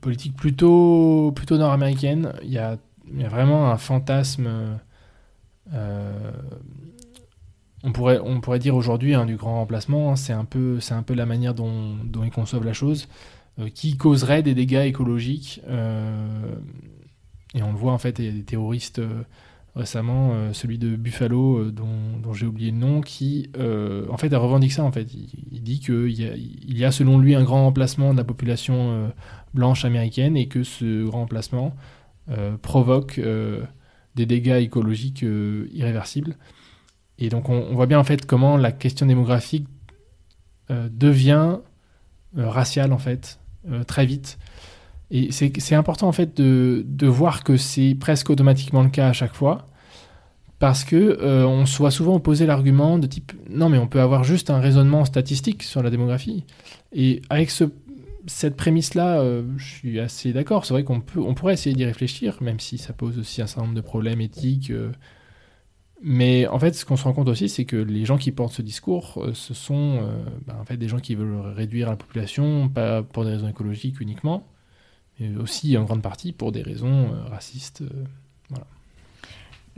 [0.00, 2.78] politique plutôt, plutôt nord-américaine, il y a,
[3.12, 4.78] y a, vraiment un fantasme
[7.84, 11.02] on pourrait, on pourrait dire aujourd'hui hein, du grand remplacement, hein, c'est un, peu, un
[11.02, 13.08] peu la manière dont, ils conçoivent la chose,
[13.58, 15.60] euh, qui causerait des dégâts écologiques.
[15.68, 16.54] Euh,
[17.54, 19.00] et on le voit en fait, il y a des terroristes
[19.74, 24.84] récemment, celui de Buffalo, dont, j'ai oublié le nom, qui en fait revendique ça.
[24.84, 25.08] En fait.
[25.14, 28.24] Il, dit qu'il y, a, il y a selon lui un grand remplacement de la
[28.24, 29.10] population
[29.54, 31.74] blanche américaine et que ce grand remplacement
[32.60, 33.18] provoque
[34.14, 36.36] des dégâts écologiques euh, irréversibles.
[37.18, 39.66] Et donc on, voit bien en fait comment la question démographique
[40.70, 41.58] euh, devient
[42.36, 43.40] euh, raciale en fait
[43.86, 44.38] très vite.
[45.10, 49.12] Et c'est important en fait de, de voir que c'est presque automatiquement le cas à
[49.12, 49.66] chaque fois
[50.58, 54.48] parce que on soit souvent opposé l'argument de type non mais on peut avoir juste
[54.48, 56.44] un raisonnement statistique sur la démographie
[56.92, 57.64] et avec ce
[58.28, 60.64] cette prémisse-là, euh, je suis assez d'accord.
[60.64, 63.62] C'est vrai qu'on on pourrait essayer d'y réfléchir, même si ça pose aussi un certain
[63.62, 64.70] nombre de problèmes éthiques.
[64.70, 64.92] Euh.
[66.02, 68.52] mais en fait, ce qu'on se rend compte aussi, c'est que les gens qui portent
[68.52, 70.00] ce discours, euh, ce sont
[70.46, 74.00] bah, en fait des gens qui veulent réduire la population, pas pour des raisons écologiques
[74.00, 74.46] uniquement,
[75.18, 77.82] mais aussi en grande partie pour des raisons racistes.
[78.50, 78.66] voilà.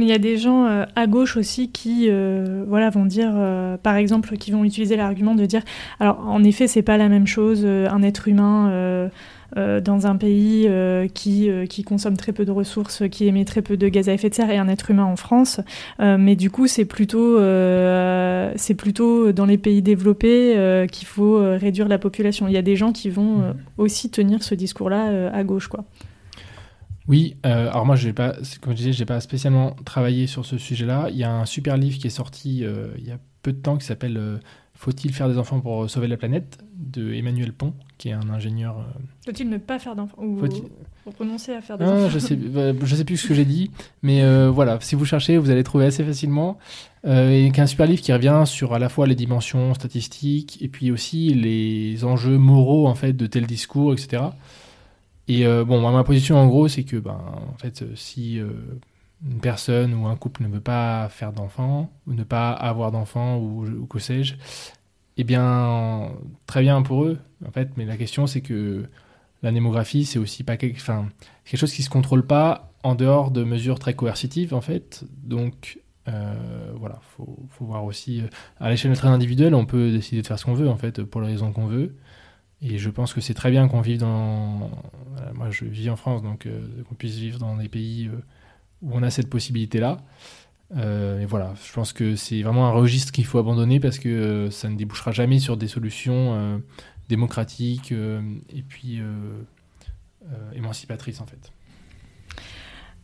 [0.00, 3.32] Mais il y a des gens euh, à gauche aussi qui euh, voilà, vont dire,
[3.34, 5.60] euh, par exemple, qui vont utiliser l'argument de dire,
[6.00, 9.10] alors en effet, c'est pas la même chose, un être humain
[9.56, 10.70] dans un pays
[11.12, 14.30] qui, qui consomme très peu de ressources, qui émet très peu de gaz à effet
[14.30, 15.60] de serre, et un être humain en France.
[15.98, 17.38] mais du coup, c'est plutôt,
[18.56, 22.48] c'est plutôt dans les pays développés qu'il faut réduire la population.
[22.48, 23.54] Il y a des gens qui vont mmh.
[23.76, 25.84] aussi tenir ce discours-là à gauche, quoi.
[27.08, 30.58] Oui, euh, alors moi, j'ai pas, comme je disais, j'ai pas spécialement travaillé sur ce
[30.58, 31.08] sujet-là.
[31.10, 33.58] Il y a un super livre qui est sorti euh, il y a peu de
[33.58, 34.38] temps qui s'appelle euh,
[34.74, 38.86] Faut-il faire des enfants pour sauver la planète de Emmanuel Pont, qui est un ingénieur.
[39.24, 40.40] Faut-il ne pas faire d'enfants ou
[41.18, 43.70] renoncer à faire des enfants Je sais, bah, je sais plus ce que j'ai dit,
[44.02, 46.58] mais voilà, si vous cherchez, vous allez trouver assez facilement.
[47.04, 50.90] et un super livre qui revient sur à la fois les dimensions statistiques et puis
[50.90, 54.22] aussi les enjeux moraux en fait de tel discours, etc.
[55.30, 58.50] Et euh, bon, ma position en gros, c'est que ben, en fait, euh, si euh,
[59.24, 63.38] une personne ou un couple ne veut pas faire d'enfants, ou ne pas avoir d'enfants,
[63.38, 64.34] ou, que sais-je,
[65.18, 66.10] eh bien,
[66.46, 68.88] très bien pour eux, en fait, mais la question, c'est que
[69.44, 71.08] la démographie, c'est aussi pas quelque, enfin,
[71.44, 75.04] quelque chose qui se contrôle pas en dehors de mesures très coercitives, en fait.
[75.22, 75.78] Donc,
[76.74, 78.22] voilà, faut, faut voir aussi,
[78.58, 81.20] à l'échelle très individuelle, on peut décider de faire ce qu'on veut, en fait, pour
[81.20, 81.94] les raisons qu'on veut.
[82.62, 84.70] Et je pense que c'est très bien qu'on vive dans.
[85.34, 88.20] moi, je vis en France, donc euh, qu'on puisse vivre dans des pays euh,
[88.82, 89.98] où on a cette possibilité-là.
[90.76, 94.68] Euh, voilà, je pense que c'est vraiment un registre qu'il faut abandonner parce que ça
[94.68, 96.62] ne débouchera jamais sur des solutions
[97.08, 99.02] démocratiques et puis
[100.54, 101.52] émancipatrices en fait.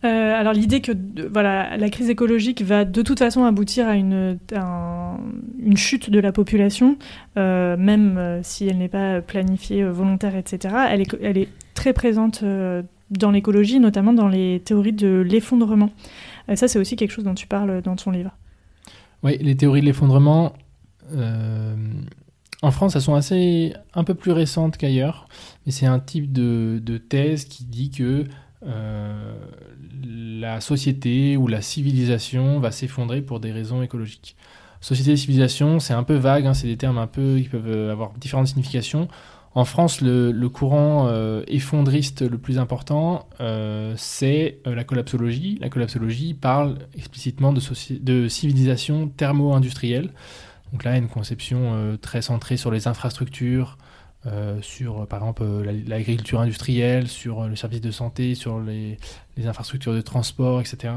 [0.05, 0.93] Euh, alors l'idée que
[1.33, 4.39] voilà, la crise écologique va de toute façon aboutir à une,
[5.59, 6.99] une chute de la population,
[7.37, 11.93] euh, même euh, si elle n'est pas planifiée, volontaire, etc., elle est, elle est très
[11.93, 12.45] présente
[13.11, 15.91] dans l'écologie, notamment dans les théories de l'effondrement.
[16.55, 18.33] ça, c'est aussi quelque chose dont tu parles dans ton livre.
[19.23, 20.53] Oui, les théories de l'effondrement,
[22.63, 25.29] en France, elles sont assez un peu plus récentes qu'ailleurs,
[25.65, 28.25] mais c'est un type de, de, thèse qui dit que
[28.67, 34.37] la société ou la civilisation va s'effondrer pour des raisons écologiques.
[34.81, 37.91] Société et civilisation, c'est un peu vague, hein, c'est des termes un peu qui peuvent
[37.91, 39.09] avoir différentes significations.
[39.55, 41.11] En France, le, courant
[41.47, 43.27] effondriste le plus important,
[43.97, 45.57] c'est la collapsologie.
[45.63, 47.61] La collapsologie parle explicitement de,
[48.01, 50.11] de civilisation thermo-industrielle.
[50.73, 53.79] Donc là, une conception très centrée sur les infrastructures,
[54.27, 58.99] euh, sur par exemple euh, l'agriculture industrielle, sur euh, le service de santé, sur les,
[59.45, 60.95] infrastructures de transport, etc.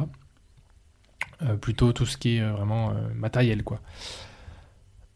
[1.62, 3.82] plutôt tout ce qui est vraiment matériel, quoi.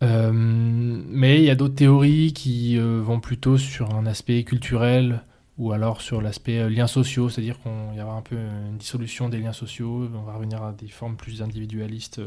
[0.02, 5.24] mais il y a d'autres théories qui vont plutôt sur un aspect culturel
[5.58, 9.40] ou alors sur l'aspect liens sociaux, c'est-à-dire qu'il y aura un peu une dissolution des
[9.40, 12.22] liens sociaux, on va revenir à des formes plus individualistes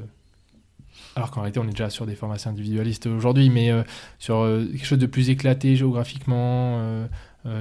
[1.16, 3.82] alors qu'en réalité on est déjà sur des formations individualistes aujourd'hui, mais euh,
[4.18, 7.06] sur euh, quelque chose de plus éclaté géographiquement, euh,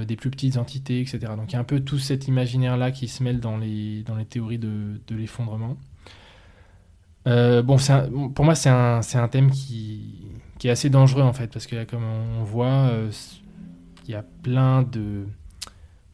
[0.04, 1.20] des plus petites entités, etc.
[1.36, 4.16] Donc il y a un peu tout cet imaginaire-là qui se mêle dans les, dans
[4.16, 5.76] les théories de, de l'effondrement.
[7.24, 7.76] bon,
[8.34, 10.26] pour moi c'est un, un, thème qui,
[10.58, 12.90] qui, est assez dangereux en fait, parce que comme on voit,
[14.06, 15.26] il y a plein de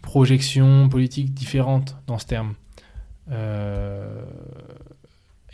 [0.02, 2.54] projections politiques différentes dans ce terme.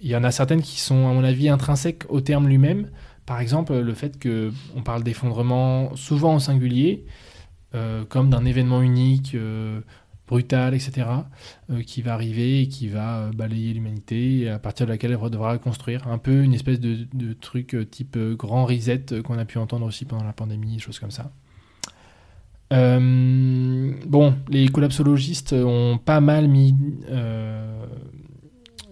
[0.00, 2.88] Il y en a certaines qui sont, à mon avis, intrinsèques au terme lui-même.
[3.26, 7.04] Par exemple, le fait qu'on parle d'effondrement souvent en singulier,
[7.74, 9.80] euh, comme d'un événement unique, euh,
[10.26, 11.06] brutal, etc.,
[11.70, 15.52] euh, qui va arriver et qui va balayer l'humanité, à partir de laquelle elle devra
[15.52, 16.06] reconstruire.
[16.08, 20.24] Un peu une espèce de, truc type grand reset qu'on a pu entendre aussi pendant
[20.24, 21.30] la pandémie, choses comme ça.
[22.70, 26.74] bon, les collapsologistes ont pas mal mis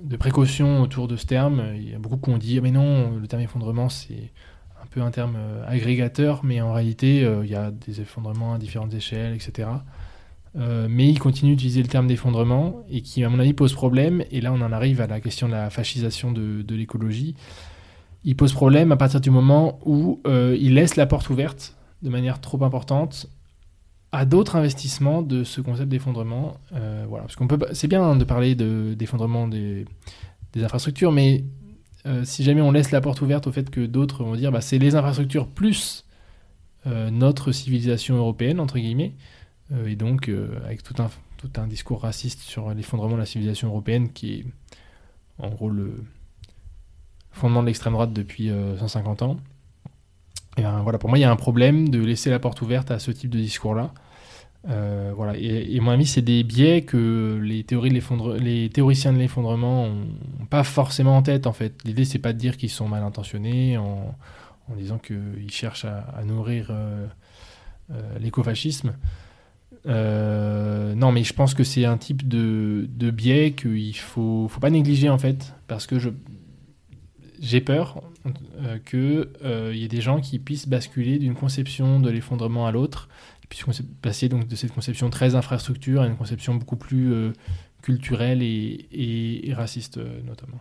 [0.06, 1.62] de précaution autour de ce terme.
[1.76, 4.30] Il y a beaucoup qui ont dit mais non, le terme effondrement c'est
[4.82, 8.54] un peu un terme euh, agrégateur, mais en réalité euh, il y a des effondrements
[8.54, 9.68] à différentes échelles, etc.
[10.56, 14.24] Euh, mais ils continuent d'utiliser le terme d'effondrement et qui à mon avis pose problème.
[14.30, 17.34] Et là on en arrive à la question de la fascisation de, l'écologie.
[18.24, 22.40] Il pose problème à partir du moment où il laisse la porte ouverte de manière
[22.40, 23.28] trop importante
[24.16, 26.56] à d'autres investissements de ce concept d'effondrement.
[26.72, 29.84] Euh, voilà, parce qu'on peut, c'est bien de parler de, d'effondrement des,
[30.56, 31.44] infrastructures, mais
[32.06, 34.62] euh, si jamais on laisse la porte ouverte au fait que d'autres vont dire, bah,
[34.62, 36.06] c'est les infrastructures plus
[36.86, 39.12] euh, notre civilisation européenne entre guillemets,
[39.84, 40.30] et donc
[40.64, 44.46] avec tout un tout un discours raciste sur l'effondrement de la civilisation européenne qui est
[45.38, 46.04] en gros le
[47.32, 49.36] fondement de l'extrême droite depuis 150 ans.
[50.56, 52.90] Et ben, voilà, pour moi, il y a un problème de laisser la porte ouverte
[52.92, 53.92] à ce type de discours-là.
[54.68, 55.36] Euh, voilà.
[55.36, 61.22] Et, mon ami, c'est des biais que les, théoriciens de l'effondrement n'ont pas forcément en
[61.22, 61.74] tête, en fait.
[61.84, 64.14] L'idée, c'est pas de dire qu'ils sont mal intentionnés en,
[64.76, 67.06] disant qu'ils cherchent à, nourrir euh,
[67.92, 68.94] euh, l'écofascisme.
[69.84, 75.08] non, mais je pense que c'est un type de, biais qu'il faut, faut pas négliger,
[75.08, 75.96] en fait, parce que
[77.38, 78.02] j'ai peur
[78.90, 79.28] qu'il
[79.74, 83.08] y ait des gens qui puissent basculer d'une conception de l'effondrement à l'autre
[83.48, 87.32] puisqu'on s'est passé donc de cette conception très infrastructure à une conception beaucoup plus euh,
[87.82, 90.60] culturelle et, raciste euh, notamment.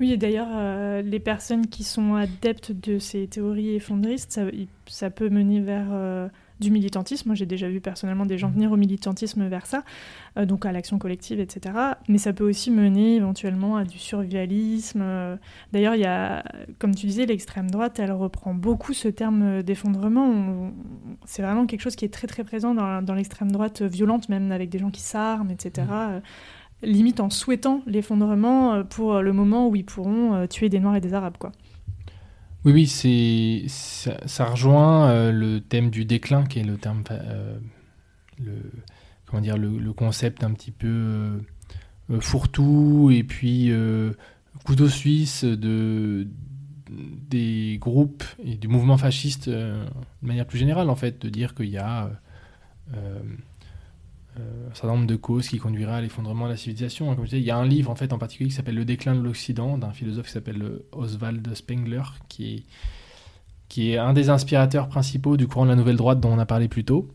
[0.00, 4.42] Oui, et d'ailleurs, euh, les personnes qui sont adeptes de ces théories effondristes, ça,
[4.86, 6.30] ça peut mener vers
[6.60, 7.28] du militantisme.
[7.28, 9.84] Moi, j'ai déjà vu personnellement des gens venir au militantisme vers ça,
[10.36, 11.76] euh, donc à l'action collective, etc.
[12.08, 15.04] Mais ça peut aussi mener éventuellement à du survivalisme.
[15.72, 16.44] D'ailleurs, il y a,
[16.78, 20.72] comme tu disais, l'extrême droite, elle reprend beaucoup ce terme d'effondrement.
[21.24, 24.70] C'est vraiment quelque chose qui est très très présent dans, l'extrême droite violente, même avec
[24.70, 25.86] des gens qui s'arment, etc.
[25.86, 26.20] Mmh.
[26.84, 30.96] Limite en souhaitant l'effondrement euh, pour le moment où ils pourront euh, tuer des Noirs
[30.96, 31.52] et des Arabes, quoi.
[32.64, 37.58] Oui, oui, c'est ça, rejoint euh, le thème du déclin, qui est le terme, euh,
[38.38, 38.52] le,
[39.26, 41.42] comment dire, le, concept un petit peu
[42.10, 43.70] euh, fourre-tout et puis
[44.64, 46.26] couteau suisse de
[47.28, 49.74] des groupes et du mouvement fasciste de
[50.22, 52.08] manière plus générale, en fait, de dire qu'il y a
[52.94, 53.18] euh,
[54.36, 57.16] un certain nombre de causes qui conduiraient à l'effondrement de la civilisation.
[57.32, 59.78] Il y a un livre en fait en particulier qui s'appelle Le déclin de l'Occident
[59.78, 62.62] d'un philosophe qui s'appelle euh, Oswald Spengler, qui est,
[63.68, 66.46] qui est un des inspirateurs principaux du courant de la nouvelle droite dont on a
[66.46, 67.14] parlé plus tôt.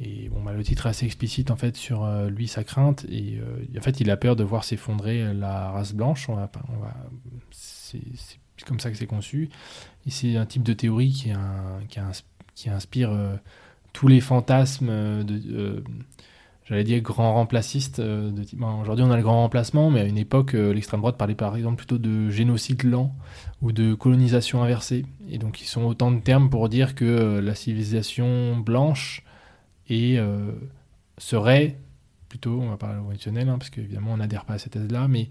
[0.00, 3.06] Et bon, bah, le titre est assez explicite en fait sur euh, lui, sa crainte.
[3.10, 3.40] Et
[3.76, 6.28] en fait, il a peur de voir s'effondrer la race blanche.
[7.50, 8.00] C'est,
[8.66, 9.48] comme ça que c'est conçu.
[10.06, 11.32] Et c'est un type de théorie qui,
[11.88, 12.00] qui,
[12.54, 13.10] qui inspire
[13.92, 15.82] tous les fantasmes de
[16.68, 17.98] j'allais dire grand remplaciste.
[17.98, 18.30] Euh,
[18.80, 21.56] aujourd'hui, on a le grand remplacement, mais à une époque, euh, l'extrême droite parlait par
[21.56, 23.14] exemple plutôt de génocide lent
[23.62, 25.06] ou de colonisation inversée.
[25.30, 29.24] Et donc, ils sont autant de termes pour dire que euh, la civilisation blanche
[31.16, 31.78] serait
[32.28, 35.30] plutôt, on va parler traditionnel, hein, parce qu'évidemment, on n'adhère pas à cette thèse-là, mais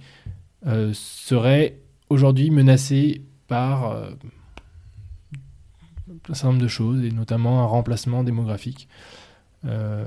[0.94, 1.78] serait
[2.10, 3.94] aujourd'hui menacée par
[6.30, 8.88] un certain nombre de choses, et notamment un remplacement démographique.
[9.66, 10.06] Euh,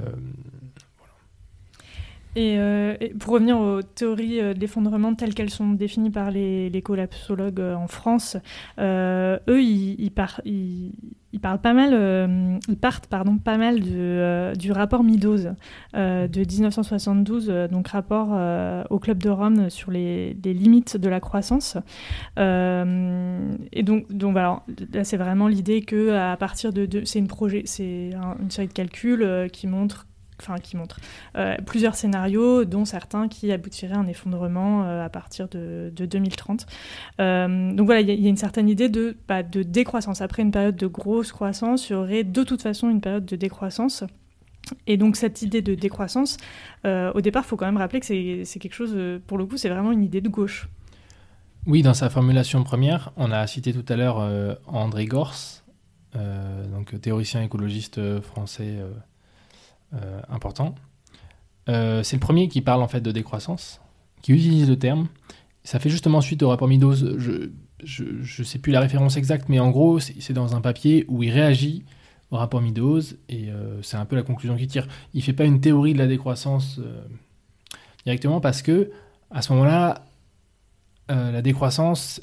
[2.37, 7.61] et, pour revenir aux théories euh, de l'effondrement telles qu'elles sont définies par les, collapsologues
[7.61, 8.37] euh, en France,
[8.78, 10.11] eux, ils, ils,
[11.41, 15.55] parlent pas mal, ils partent pardon, pas mal du rapport Meadows
[15.95, 18.31] de 1972, donc rapport
[18.91, 21.76] au Club de Rome sur les, limites de la croissance.
[22.37, 24.62] et donc, donc là,
[25.05, 28.11] c'est vraiment l'idée que à partir de, c'est une projet, c'est
[28.41, 30.07] une série de calculs qui montrent
[30.41, 30.99] enfin qui montre
[31.36, 36.66] euh, plusieurs scénarios, dont certains qui aboutiraient à un effondrement euh, à partir de, 2030.
[37.20, 40.20] Euh, donc voilà, il y, a une certaine idée de, bah, de décroissance.
[40.20, 43.36] Après une période de grosse croissance, il y aurait de toute façon une période de
[43.36, 44.05] décroissance.
[44.86, 46.36] Et donc cette idée de décroissance,
[46.84, 49.70] au départ, il faut quand même rappeler que c'est quelque chose, pour le coup, c'est
[49.70, 50.68] vraiment une idée de gauche.
[51.66, 54.18] Oui, dans sa formulation première, on a cité tout à l'heure
[54.66, 55.34] André Gors,
[56.14, 58.76] donc théoricien écologiste français
[60.28, 60.74] important.
[61.68, 63.80] Euh, c'est le premier qui parle en fait de décroissance,
[64.22, 65.09] qui utilise le terme.
[65.62, 67.18] Ça fait justement suite au rapport Meadows.
[67.18, 71.22] Je ne sais plus la référence exacte, mais en gros, c'est dans un papier où
[71.22, 71.84] il réagit
[72.30, 74.86] au rapport Meadows, et euh, c'est un peu la conclusion qu'il tire.
[75.14, 76.80] Il fait pas une théorie de la décroissance
[78.05, 78.91] directement parce que
[79.30, 80.05] à ce moment-là,
[81.09, 82.20] la décroissance,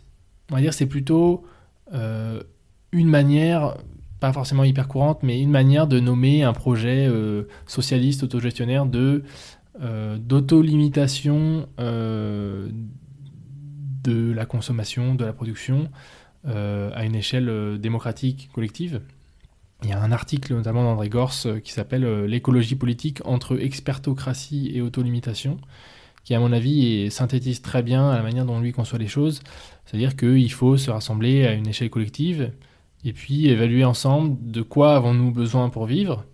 [0.50, 1.46] on va dire, c'est plutôt
[1.94, 3.76] une manière
[4.20, 9.24] pas forcément hyper courante, mais une manière de nommer un projet euh, socialiste autogestionnaire de
[9.82, 12.70] euh, d'auto-limitation euh,
[14.04, 15.90] de la consommation, de la production
[16.46, 19.02] à une échelle démocratique collective.
[19.84, 24.82] Il y a un article notamment d'André Gors qui s'appelle L'écologie politique entre expertocratie et
[24.82, 25.60] autolimitation,
[26.24, 29.42] qui à mon avis synthétise très bien la manière dont lui conçoit les choses.
[29.86, 32.54] C'est-à-dire qu'il faut se rassembler à une échelle collective,
[33.08, 36.26] et puis évaluer ensemble de quoi avons-nous besoin pour vivre,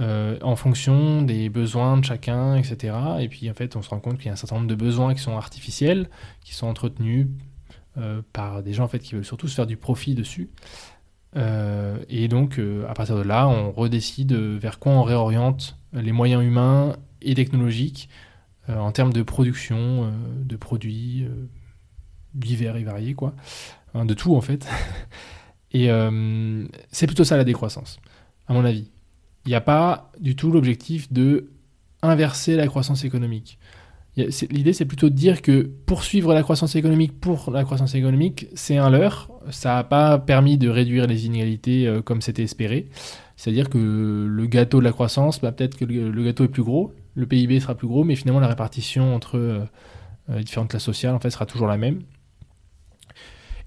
[0.00, 2.96] euh, en fonction des besoins de chacun, etc.
[3.20, 4.74] Et puis en fait, on se rend compte qu'il y a un certain nombre de
[4.74, 6.08] besoins qui sont artificiels,
[6.42, 7.26] qui sont entretenus
[7.98, 10.48] euh, par des gens en fait qui veulent surtout se faire du profit dessus.
[11.36, 16.42] Euh, et donc, à partir de là, on redécide vers quoi on réoriente les moyens
[16.42, 18.08] humains et technologiques
[18.66, 20.10] en termes de production
[20.42, 21.26] de produits
[22.32, 23.34] divers et variés, quoi.
[23.94, 24.66] de tout en fait.
[25.72, 28.00] Et euh, c'est plutôt ça la décroissance,
[28.46, 28.90] à mon avis.
[29.46, 31.50] Il n'y a pas du tout l'objectif de
[32.02, 33.58] inverser la croissance économique.
[34.50, 38.76] L'idée, c'est plutôt de dire que poursuivre la croissance économique pour la croissance économique, c'est
[38.76, 39.30] un leurre.
[39.50, 42.88] Ça n'a pas permis de réduire les inégalités euh, comme c'était espéré.
[43.36, 43.78] C'est-à-dire que
[44.28, 47.60] le gâteau de la croissance, bah, peut-être que le, gâteau est plus gros, le PIB
[47.60, 49.64] sera plus gros, mais finalement la répartition entre euh,
[50.28, 52.00] les différentes classes sociales en fait sera toujours la même.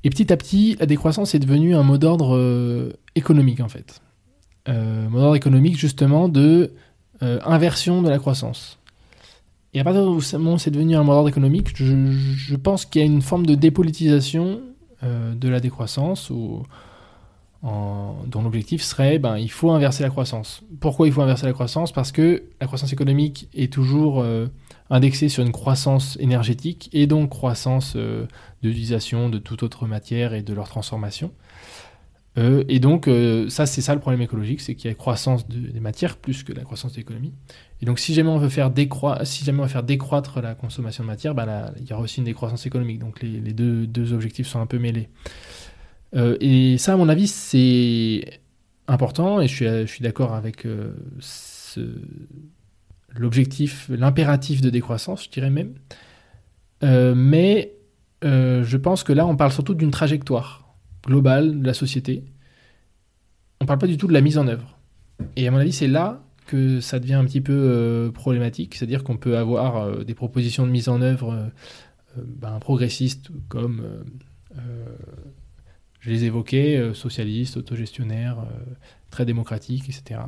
[0.03, 4.01] Et petit à petit, la décroissance est devenue un mot d'ordre euh, économique en fait.
[4.67, 6.73] Euh, mot d'ordre économique justement de
[7.21, 8.79] euh, inversion de la croissance.
[9.73, 13.01] Et à partir du moment où c'est devenu un mot d'ordre économique, je, pense qu'il
[13.01, 14.61] y a une forme de dépolitisation
[15.01, 16.29] de la décroissance
[17.63, 20.61] dont l'objectif serait ben, il faut inverser la croissance.
[20.81, 21.93] Pourquoi il faut inverser la croissance?
[21.93, 24.25] Parce que la croissance économique est toujours
[24.91, 27.97] indexée sur une croissance énergétique et donc croissance
[28.61, 31.31] d'utilisation de toute autre matière et de leur transformation.
[32.37, 35.47] Euh, et donc, euh, ça, c'est ça le problème écologique, c'est qu'il y a croissance
[35.47, 37.33] des matières plus que la croissance de l'économie.
[37.81, 38.71] Et donc, si jamais on veut faire,
[39.23, 42.19] si jamais on veut faire décroître la consommation de matière, bah il y aura aussi
[42.19, 42.99] une décroissance économique.
[42.99, 45.09] Donc, les, deux, objectifs sont un peu mêlés.
[46.15, 48.39] Euh, et ça, à mon avis, c'est
[48.87, 50.65] important, et je suis, d'accord avec
[53.17, 55.73] l'objectif, l'impératif de décroissance, je dirais même.
[56.81, 57.73] mais
[58.23, 62.25] euh, je pense que là, on parle surtout d'une trajectoire globale de la société.
[63.59, 64.77] On ne parle pas du tout de la mise en œuvre.
[65.35, 68.75] Et à mon avis, c'est là que ça devient un petit peu euh, problématique.
[68.75, 71.51] C'est-à-dire qu'on peut avoir euh, des propositions de mise en œuvre
[72.17, 73.83] ben, progressistes comme,
[76.01, 78.45] je les évoquais, socialistes, autogestionnaires,
[79.11, 80.19] très démocratiques, etc.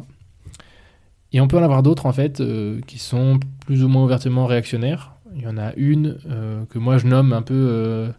[1.33, 2.41] Et on peut en avoir d'autres, en fait,
[2.85, 6.97] qui sont plus ou moins ouvertement réactionnaires, il y en a une euh, que moi
[6.97, 8.09] je nomme un peu euh,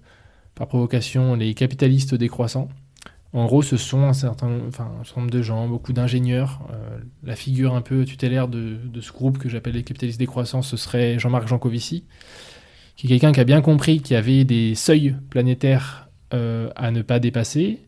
[0.54, 2.68] par provocation les capitalistes décroissants.
[3.32, 6.60] En gros, ce sont un certain, nombre de gens, beaucoup d'ingénieurs.
[6.72, 10.62] Euh, la figure un peu tutélaire de, de ce groupe que j'appelle les capitalistes décroissants,
[10.62, 12.04] ce serait Jean-Marc Jancovici,
[12.96, 17.02] qui est quelqu'un qui a bien compris qu'il y avait des seuils planétaires à ne
[17.02, 17.78] pas dépasser,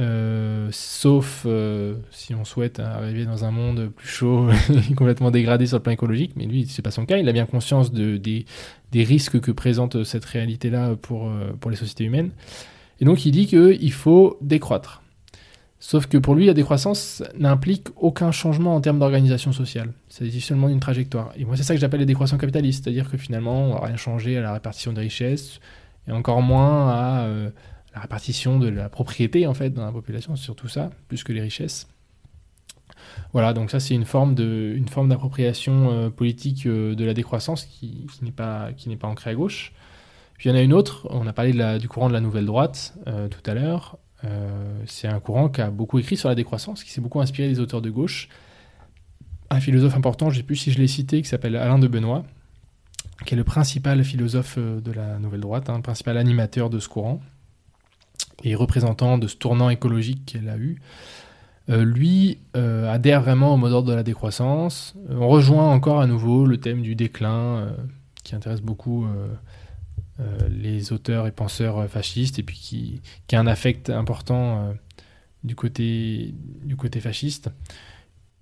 [0.00, 4.48] euh, sauf euh, si on souhaite arriver dans un monde plus chaud
[4.96, 7.18] complètement dégradé sur le plan écologique, mais lui, c'est pas son cas.
[7.18, 8.44] Il a bien conscience de, des,
[8.94, 12.30] risques que présente cette réalité-là pour, euh, pour les sociétés humaines.
[13.00, 15.02] Et donc, il dit qu'il faut décroître.
[15.80, 19.92] Sauf que pour lui, la décroissance n'implique aucun changement en termes d'organisation sociale.
[20.08, 21.32] C'est seulement une trajectoire.
[21.36, 23.96] Et moi, c'est ça que j'appelle les décroissants capitalistes, c'est-à-dire que finalement, on va rien
[23.96, 25.60] changer à la répartition des richesses,
[26.06, 27.28] et encore moins à
[27.94, 31.32] la répartition de la propriété, en fait, dans la population, c'est surtout ça, plus que
[31.32, 31.88] les richesses.
[33.32, 38.24] Voilà, donc ça, c'est une forme d'appropriation euh, politique euh, de la décroissance qui, qui
[38.24, 38.70] n'est pas,
[39.00, 39.72] pas ancrée à gauche.
[40.38, 42.14] Puis il y en a une autre, on a parlé de la, du courant de
[42.14, 46.28] la nouvelle droite tout à l'heure, euh, c'est un courant qui a beaucoup écrit sur
[46.28, 48.28] la décroissance, qui s'est beaucoup inspiré des auteurs de gauche.
[49.50, 51.88] Un philosophe important, je ne sais plus si je l'ai cité, qui s'appelle Alain de
[51.88, 52.24] Benoît,
[53.26, 56.78] qui est le principal philosophe euh, de la nouvelle droite, hein, le principal animateur de
[56.78, 57.20] ce courant
[58.44, 60.80] et représentant de ce tournant écologique qu'elle a eu.
[61.68, 64.94] Euh, lui adhère vraiment au mot d'ordre de la décroissance.
[65.08, 67.68] on rejoint encore à nouveau le thème du déclin
[68.24, 69.06] qui intéresse beaucoup
[70.20, 72.56] euh, les auteurs et penseurs fascistes, et puis
[73.26, 74.72] qui, a un affect important euh,
[75.44, 77.48] du, côté, du côté fasciste.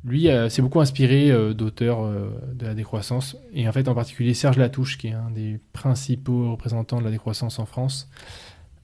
[0.02, 2.08] Lui euh, s'est beaucoup inspiré d'auteurs
[2.54, 6.50] de la décroissance, et en fait en particulier Serge Latouche, qui est un des principaux
[6.50, 8.08] représentants de la décroissance en France,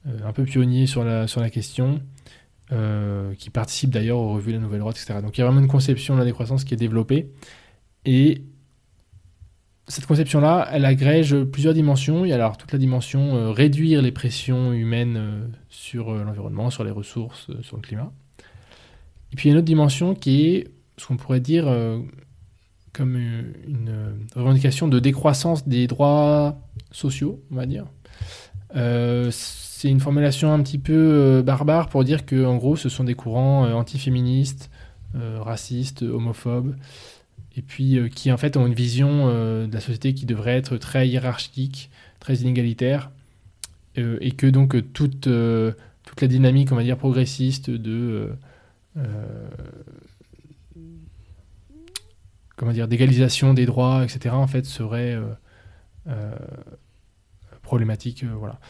[0.06, 2.00] un peu pionnier sur la, sur la question,
[3.38, 5.20] qui participe d'ailleurs aux revues de la Nouvelle Droite, etc.
[5.22, 7.30] Donc il y a vraiment une conception de la décroissance qui est développée,
[8.04, 8.42] et
[9.88, 12.24] cette conception-là, elle agrège plusieurs dimensions.
[12.24, 16.24] Il y a alors toute la dimension euh, réduire les pressions humaines euh, sur euh,
[16.24, 18.10] l'environnement, sur les ressources, sur le climat.
[19.32, 21.64] Et puis il y a une autre dimension qui est ce qu'on pourrait dire
[22.92, 26.56] comme une revendication de décroissance des droits
[26.92, 27.84] sociaux, on va dire.
[29.84, 33.14] C'est une formulation un petit peu barbare pour dire que en gros ce sont des
[33.14, 34.70] courants antiféministes,
[35.12, 36.74] racistes, homophobes,
[37.56, 40.56] et puis euh, qui en fait ont une vision euh, de la société qui devrait
[40.56, 43.10] être très hiérarchique, très inégalitaire,
[43.98, 48.32] euh, et que donc toute, la dynamique, on va progressiste de
[52.56, 54.34] comment dire d'égalisation des droits, etc.
[54.34, 55.18] en fait serait
[57.62, 58.60] problématique, voilà.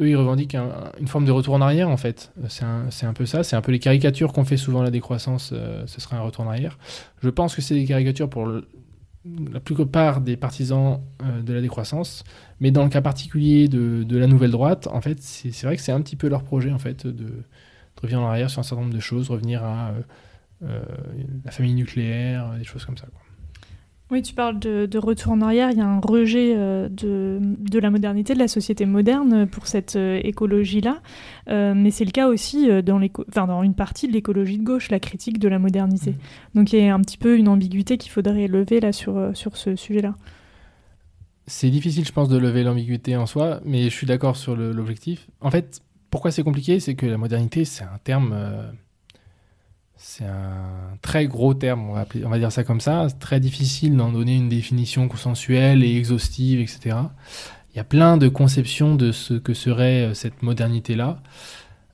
[0.00, 0.56] Eux, ils revendiquent
[1.00, 2.32] une forme de retour en arrière, en fait.
[2.48, 3.42] C'est un, peu ça.
[3.42, 5.50] C'est un peu les caricatures qu'on fait souvent la décroissance.
[5.52, 6.78] Euh, ce serait un retour en arrière.
[7.20, 12.22] Je pense que c'est des caricatures pour la plupart des partisans euh, de la décroissance.
[12.60, 15.92] Mais dans le cas particulier de, la nouvelle droite, en fait, c'est vrai que c'est
[15.92, 17.44] un petit peu leur projet, en fait, de,
[18.00, 19.92] revenir en arrière sur un certain nombre de choses, revenir à
[20.62, 20.80] euh,
[21.44, 23.06] la famille nucléaire, des choses comme ça.
[24.10, 25.70] Oui, tu parles de, retour en arrière.
[25.70, 29.66] Il y a un rejet euh, de, de, la modernité, de la société moderne pour
[29.66, 31.02] cette euh, écologie-là.
[31.50, 34.90] Euh, mais c'est le cas aussi dans, enfin, dans une partie de l'écologie de gauche,
[34.90, 36.12] la critique de la modernité.
[36.12, 36.58] Mmh.
[36.58, 39.58] Donc il y a un petit peu une ambiguïté qu'il faudrait lever là sur, sur
[39.58, 40.14] ce sujet-là.
[41.46, 45.28] C'est difficile, je pense, de lever l'ambiguïté en soi, mais je suis d'accord sur l'objectif.
[45.40, 46.80] En fait, pourquoi c'est compliqué?
[46.80, 48.34] C'est que la modernité, c'est un terme
[50.00, 53.08] c'est un très gros terme, on va, dire ça comme ça.
[53.08, 56.96] C'est très difficile d'en donner une définition consensuelle et exhaustive, etc.
[57.72, 61.20] Il y a plein de conceptions de ce que serait euh, cette modernité-là.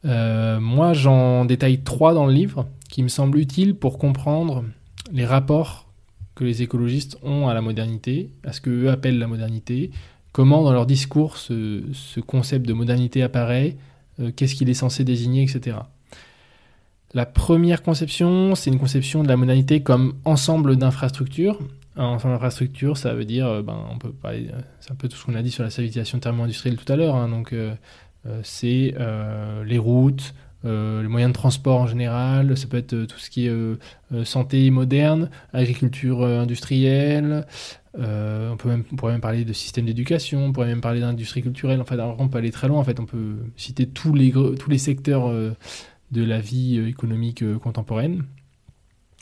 [0.04, 4.64] Euh, moi, j'en détaille trois dans le livre qui me semblent utiles pour comprendre
[5.10, 5.88] les rapports
[6.34, 9.92] que les écologistes ont à la modernité, à ce qu'eux appellent la modernité,
[10.32, 13.76] comment dans leur discours ce, concept de modernité apparaît,
[14.20, 15.78] euh, qu'est-ce qu'il est censé désigner, etc.
[17.14, 21.60] La première conception, c'est une conception de la modernité comme ensemble d'infrastructures.
[21.96, 24.48] Ensemble d'infrastructures, ça veut dire, euh, ben, on peut euh,
[24.80, 27.14] c'est un peu tout ce qu'on a dit sur la civilisation thermo-industrielle tout à l'heure.
[27.14, 27.28] Hein.
[27.28, 27.72] donc, euh,
[28.42, 28.94] c'est
[29.64, 30.34] les routes,
[30.64, 35.28] les moyens de transport en général, ça peut être tout ce qui est santé moderne,
[35.52, 37.46] agriculture industrielle,
[37.96, 41.82] on, peut même, pourrait même parler de système d'éducation, on pourrait même parler d'industrie culturelle.
[41.82, 42.80] En fait, on peut aller très loin.
[42.80, 45.30] En fait, on peut citer tous les, tous les secteurs
[46.10, 48.24] de la vie euh, économique euh, contemporaine.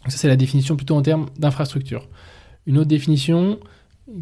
[0.09, 2.09] Ça, c'est la définition plutôt en termes d'infrastructure.
[2.67, 3.61] Une autre définition,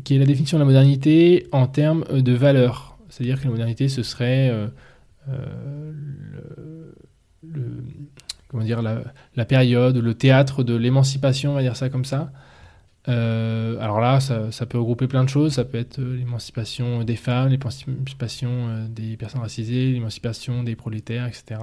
[0.05, 2.99] qui est la définition de la modernité en termes euh, de valeur.
[3.09, 4.53] C'est-à-dire que la modernité, ce serait
[8.49, 12.31] comment dire, la, période, le théâtre de l'émancipation, on va dire ça comme ça.
[13.07, 15.55] alors là, ça, peut regrouper plein de choses.
[15.55, 21.59] Ça peut être l'émancipation des femmes, l'émancipation des personnes racisées, l'émancipation des prolétaires, etc.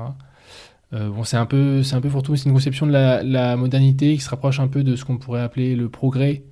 [0.94, 4.22] Euh, c'est un peu, c'est un peu fourre-tout, c'est une conception de la, modernité qui
[4.22, 6.44] se rapproche un peu de ce qu'on pourrait appeler le progrès.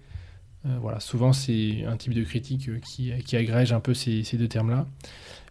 [0.66, 4.24] Euh, voilà, souvent c'est un type de critique euh, qui, qui agrège un peu ces,
[4.34, 4.88] deux termes-là.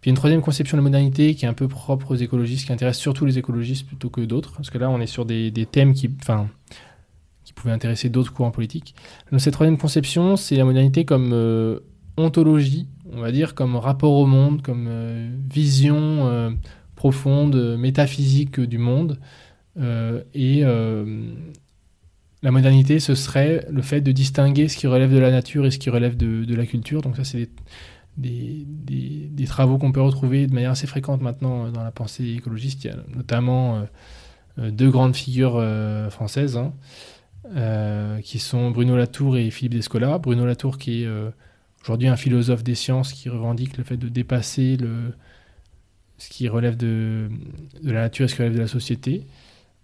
[0.01, 2.73] Puis une troisième conception de la modernité qui est un peu propre aux écologistes, qui
[2.73, 5.95] intéresse surtout les écologistes plutôt que d'autres, parce que là on est sur des, thèmes
[5.95, 6.49] qui, enfin,
[7.45, 8.95] qui pouvaient intéresser d'autres courants politiques.
[9.31, 11.81] Donc cette troisième conception, c'est la modernité comme
[12.19, 14.91] ontologie, on va dire, comme rapport au monde, comme
[15.49, 16.59] vision
[17.05, 19.19] profonde, métaphysique du monde,
[19.77, 20.63] et
[22.43, 25.71] la modernité, ce serait le fait de distinguer ce qui relève de la nature et
[25.71, 27.03] ce qui relève de, la culture.
[27.03, 27.51] Donc ça, c'est
[28.17, 32.85] des, travaux qu'on peut retrouver de manière assez fréquente maintenant dans la pensée écologiste.
[32.85, 33.87] Il y a notamment
[34.57, 35.63] deux grandes figures
[36.11, 36.57] françaises.
[36.57, 36.73] Hein.
[37.57, 40.17] Euh, qui sont Bruno Latour et Philippe Descola.
[40.19, 41.31] Bruno Latour qui est euh,
[41.83, 45.15] aujourd'hui un philosophe des sciences qui revendique le fait de dépasser le,
[46.19, 47.29] ce qui relève de,
[47.83, 49.27] la nature et ce qui relève de la société.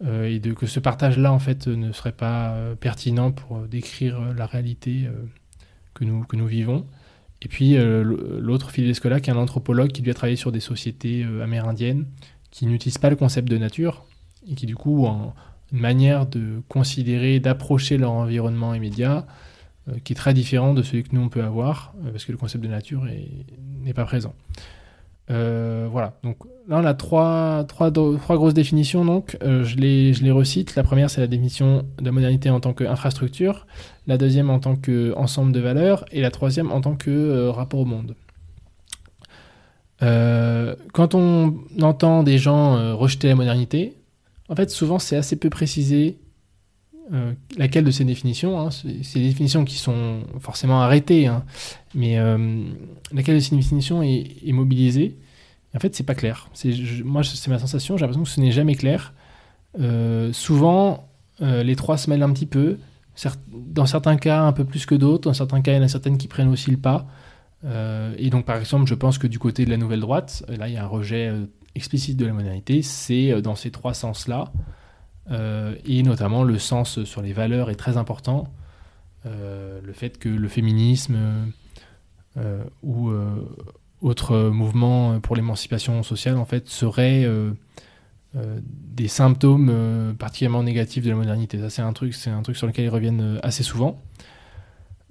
[0.02, 5.08] Euh, et que ce partage-là, en fait, ne serait pas pertinent pour décrire la réalité
[5.94, 6.86] que, nous, que nous vivons.
[7.42, 11.24] Et puis l'autre, Philippe Descola, qui est un anthropologue qui doit travailler sur des sociétés
[11.42, 12.06] amérindiennes
[12.50, 14.04] qui n'utilisent pas le concept de nature
[14.48, 15.34] et qui, du coup, en,
[15.72, 19.26] une manière de considérer, d'approcher leur environnement immédiat
[19.88, 22.32] euh, qui est très différent de celui que nous on peut avoir, euh, parce que
[22.32, 24.34] le concept de nature n'est pas présent.
[25.30, 30.24] Euh, voilà, donc là on a trois, trois, trois grosses définitions, donc je, les, je
[30.24, 30.74] les recite.
[30.74, 33.66] La première c'est la définition de la modernité en tant qu'infrastructure,
[34.06, 37.84] la deuxième en tant qu'ensemble de valeurs, et la troisième en tant que rapport au
[37.84, 38.16] monde.
[40.00, 43.94] quand on entend des gens rejeter la modernité,
[44.50, 46.18] en fait, souvent, c'est assez peu précisé
[47.12, 48.60] euh, laquelle de ces définitions.
[48.60, 51.44] Hein, c'est des définitions qui sont forcément arrêtées, hein,
[51.92, 52.62] mais euh,
[53.12, 55.16] laquelle de ces définitions est, mobilisée.
[55.74, 56.48] en fait, c'est pas clair.
[57.04, 57.96] moi, c'est ma sensation.
[57.96, 59.12] J'ai l'impression que ce n'est jamais clair.
[59.80, 61.08] Euh, souvent,
[61.40, 62.78] les trois se mêlent un petit peu.
[63.48, 65.28] dans certains cas, un peu plus que d'autres.
[65.28, 67.08] Dans certains cas, il y en a certaines qui prennent aussi le pas.
[68.18, 70.74] et donc, par exemple, je pense que du côté de la nouvelle droite, là, il
[70.74, 71.32] y a un rejet
[71.74, 74.52] explicite de la modernité, c'est dans ces trois sens-là,
[75.30, 78.52] et notamment le sens sur les valeurs est très important.
[79.26, 81.16] Euh, le fait que le féminisme
[82.82, 83.10] ou
[84.00, 87.26] autre mouvement pour l'émancipation sociale en fait serait
[88.34, 91.58] des symptômes particulièrement négatifs de la modernité.
[91.58, 94.00] Ça c'est un truc, c'est un truc sur lequel ils reviennent assez souvent.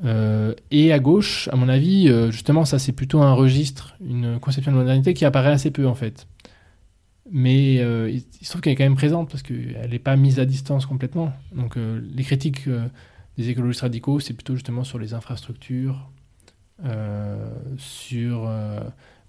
[0.03, 4.77] et à gauche, à mon avis, justement, ça c'est plutôt un registre, une conception de
[4.77, 6.25] modernité qui apparaît assez peu en fait
[7.31, 10.39] mais euh, il, se trouve qu'elle est quand même présente parce qu'elle n'est pas mise
[10.39, 11.31] à distance complètement.
[11.55, 12.87] Donc euh, les critiques euh,
[13.37, 16.09] des écologistes radicaux, c'est plutôt justement sur les infrastructures,
[17.77, 18.49] sur,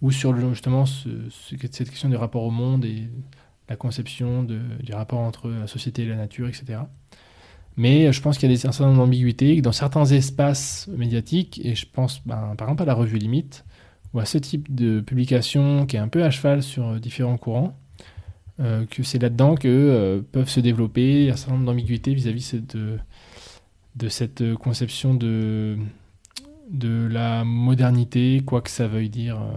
[0.02, 3.08] ou sur justement cette question du rapport au monde et
[3.68, 6.80] la conception de, du rapport entre la société et la nature, etc.
[7.76, 8.94] Mais je pense qu'il y a des, un certain
[9.62, 13.64] dans certains espaces médiatiques, et je pense ben, par exemple à la revue Limite,
[14.12, 17.79] ou à ce type de publication qui est un peu à cheval sur différents courants,
[18.60, 22.56] euh, que c'est là-dedans que euh, peuvent se développer un certain nombre d'ambiguïtés vis-à-vis
[23.96, 25.78] de, cette conception de,
[26.68, 29.56] de la modernité, quoi que ça veuille dire euh,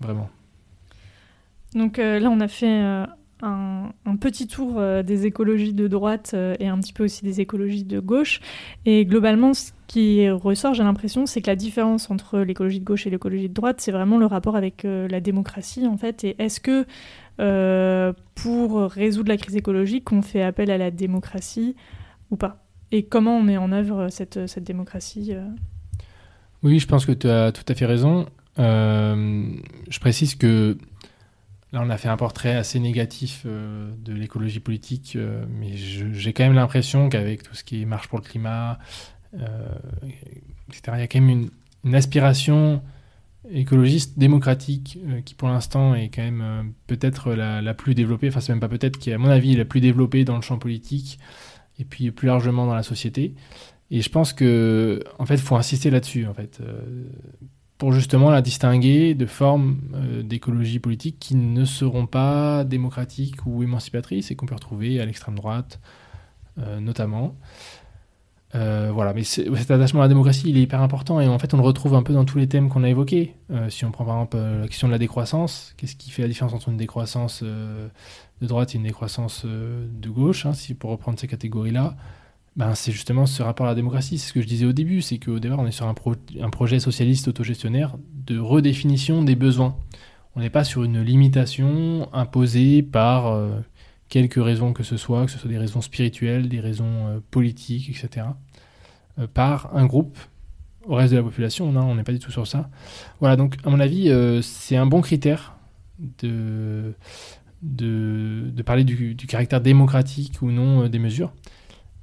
[0.00, 0.28] vraiment.
[1.74, 2.82] Donc là, on a fait
[3.42, 3.90] un,
[4.20, 8.40] petit tour des écologies de droite et un petit peu aussi des écologies de gauche.
[8.86, 13.08] Et globalement, ce qui ressort, j'ai l'impression, c'est que la différence entre l'écologie de gauche
[13.08, 16.22] et l'écologie de droite, c'est vraiment le rapport avec la démocratie, en fait.
[16.22, 16.86] Et est-ce que
[17.40, 21.76] euh, pour résoudre la crise écologique, on fait appel à la démocratie
[22.30, 22.64] ou pas?
[22.92, 25.46] Et comment on met en œuvre cette, cette démocratie euh?
[26.62, 28.26] Oui, je pense que tu as tout à fait raison.
[28.58, 29.46] Euh,
[29.88, 30.78] je précise que
[31.72, 35.18] là, on a fait un portrait assez négatif de l'écologie politique,
[35.58, 38.78] mais j'ai quand même l'impression qu'avec tout ce qui marche pour le climat,
[39.34, 41.48] etc., il y a quand même
[41.84, 42.80] une aspiration
[43.50, 48.40] écologiste démocratique euh, qui pour l'instant est quand même euh, peut-être la, plus développée, enfin
[48.40, 50.58] c'est même pas peut-être, qui est à mon avis la plus développée dans le champ
[50.58, 51.18] politique
[51.78, 53.34] et puis plus largement dans la société.
[53.90, 57.04] Et je pense que en fait, faut insister là-dessus en fait euh,
[57.76, 59.80] pour justement la distinguer de formes
[60.22, 65.34] d'écologie politique qui ne seront pas démocratiques ou émancipatrices et qu'on peut retrouver à l'extrême
[65.34, 65.80] droite
[66.80, 67.36] notamment.
[68.54, 71.52] Euh, voilà, mais cet attachement à la démocratie, il est hyper important et en fait,
[71.54, 73.34] on le retrouve un peu dans tous les thèmes qu'on a évoqués.
[73.50, 76.22] Euh, si on prend par exemple euh, la question de la décroissance, qu'est-ce qui fait
[76.22, 77.90] la différence entre une décroissance de
[78.46, 81.96] droite et une décroissance de gauche, hein, si pour reprendre ces catégories-là
[82.56, 84.16] ben, c'est justement ce rapport à la démocratie.
[84.16, 85.94] C'est ce que je disais au début, c'est qu'au départ, on est sur un,
[86.40, 87.96] un projet socialiste autogestionnaire
[88.26, 89.76] de redéfinition des besoins.
[90.36, 93.36] On n'est pas sur une limitation imposée par
[94.08, 98.26] quelques raisons que ce soit, que ce soit des raisons spirituelles, des raisons politiques, etc.
[99.20, 100.18] Euh, par un groupe
[100.86, 101.70] au reste de la population.
[101.70, 102.68] Non, on n'est pas du tout sur ça.
[103.20, 105.56] Voilà, donc à mon avis, euh, c'est un bon critère
[106.18, 106.94] de,
[107.62, 111.32] de, parler du, caractère démocratique ou non euh, des mesures.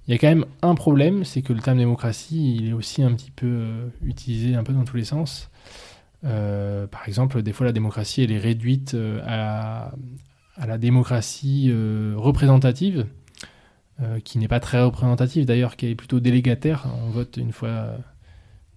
[0.07, 3.03] Il y a quand même un problème, c'est que le terme démocratie, il est aussi
[3.03, 5.49] un petit peu utilisé un peu dans tous les sens.
[6.23, 9.91] par exemple, des fois, la démocratie, elle est réduite à,
[10.61, 11.73] à la démocratie
[12.15, 13.07] représentative.
[14.23, 16.87] qui n'est pas très représentatif d'ailleurs, qui est plutôt délégataire.
[17.05, 17.97] On vote une fois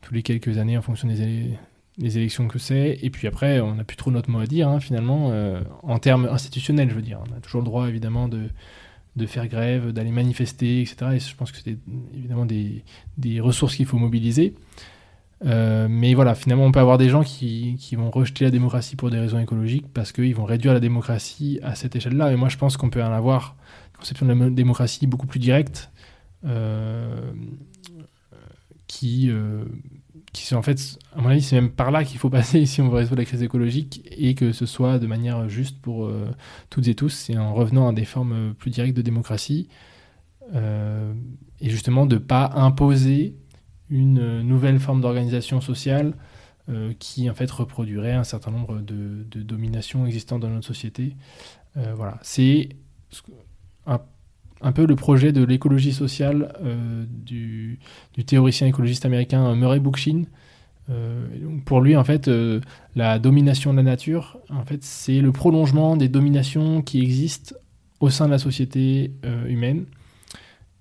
[0.03, 1.57] tous les quelques années en fonction des,
[1.99, 2.99] élections que c'est.
[3.03, 5.33] Et puis après, on n'a plus trop notre mot à dire, hein, finalement,
[5.83, 7.21] en termes institutionnels, je veux dire.
[7.31, 8.49] On a toujours le droit, évidemment, de,
[9.27, 10.97] faire grève, d'aller manifester, etc.
[11.15, 11.79] Et je pense que c'est
[12.15, 14.55] évidemment des ressources qu'il faut mobiliser.
[15.45, 18.97] Euh, mais voilà, finalement, on peut avoir des gens qui, qui, vont rejeter la démocratie
[18.97, 22.33] pour des raisons écologiques parce qu'ils vont réduire la démocratie à cette échelle-là.
[22.33, 23.57] Et moi, je pense qu'on peut en avoir
[23.93, 25.91] une conception de la démocratie beaucoup plus directe
[26.47, 27.33] euh,
[28.87, 29.65] qui, euh,
[30.33, 32.89] qui en fait, à mon avis, c'est même par là qu'il faut passer si on
[32.89, 36.11] veut résoudre la crise écologique et que ce soit de manière juste pour
[36.71, 39.69] toutes et tous, c'est en revenant à des formes plus directes de démocratie
[40.55, 43.35] et justement de ne pas imposer
[43.95, 46.15] une nouvelle forme d'organisation sociale
[46.71, 51.15] euh, qui en fait reproduirait un certain nombre de, dominations existantes dans notre société.
[51.77, 52.71] Euh, voilà, c'est
[53.87, 57.79] un, peu le projet de l'écologie sociale euh, du,
[58.27, 60.25] théoricien écologiste américain Murray Bookchin.
[61.67, 62.31] pour lui, en fait,
[62.97, 67.55] la domination de la nature, en fait, c'est le prolongement des dominations qui existent
[68.01, 69.13] au sein de la société
[69.47, 69.85] humaine.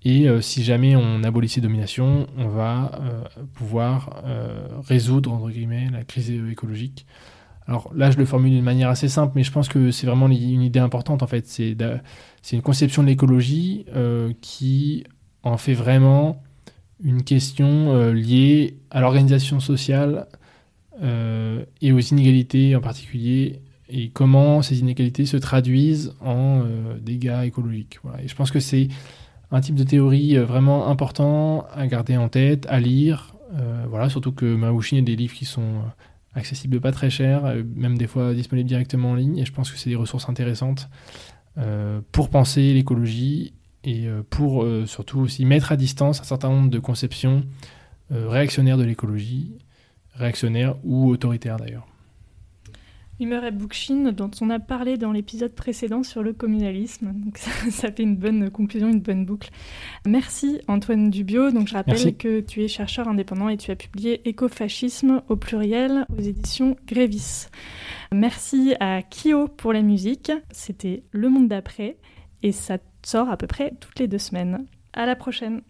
[0.04, 3.22] Et euh, si jamais on abolit ces dominations, on va euh,
[3.54, 7.06] pouvoir euh, résoudre, entre guillemets, la crise écologique.
[7.66, 10.28] Alors là, je le formule d'une manière assez simple, mais je pense que c'est vraiment
[10.28, 11.46] une idée importante, en fait.
[11.46, 11.76] C'est
[12.52, 13.86] une conception de l'écologie
[14.42, 15.04] qui
[15.42, 16.42] en fait vraiment
[17.02, 20.26] une question liée à l'organisation sociale
[21.02, 26.64] et aux inégalités en particulier, et comment ces inégalités se traduisent en
[27.00, 27.98] dégâts écologiques.
[28.02, 28.22] Voilà.
[28.22, 28.88] Et je pense que c'est
[29.50, 33.34] un type de théorie euh, vraiment important à garder en tête, à lire.
[33.54, 35.88] Euh, voilà, surtout que Maouchi a des livres qui sont euh,
[36.34, 39.38] accessibles pas très cher, même des fois disponibles directement en ligne.
[39.38, 40.88] Et je pense que c'est des ressources intéressantes
[42.10, 47.44] pour penser l'écologie et pour surtout aussi mettre à distance un certain nombre de conceptions
[48.10, 49.52] réactionnaires de l'écologie,
[50.14, 51.86] réactionnaires ou autoritaires d'ailleurs.
[53.20, 57.12] Humeur et Bookchin, dont on a parlé dans l'épisode précédent sur le communalisme.
[57.14, 57.50] Donc ça,
[57.92, 59.50] fait une bonne conclusion, une bonne boucle.
[60.06, 61.50] Merci Antoine Dubio.
[61.50, 66.06] Donc je rappelle que tu es chercheur indépendant et tu as publié Écofascisme au pluriel
[66.16, 67.46] aux éditions Grévis.
[68.12, 70.32] Merci à Kyo pour la musique.
[70.50, 71.96] C'était Le Monde d'après
[72.42, 74.66] et ça sort à peu près toutes les deux semaines.
[74.92, 75.62] À la prochaine.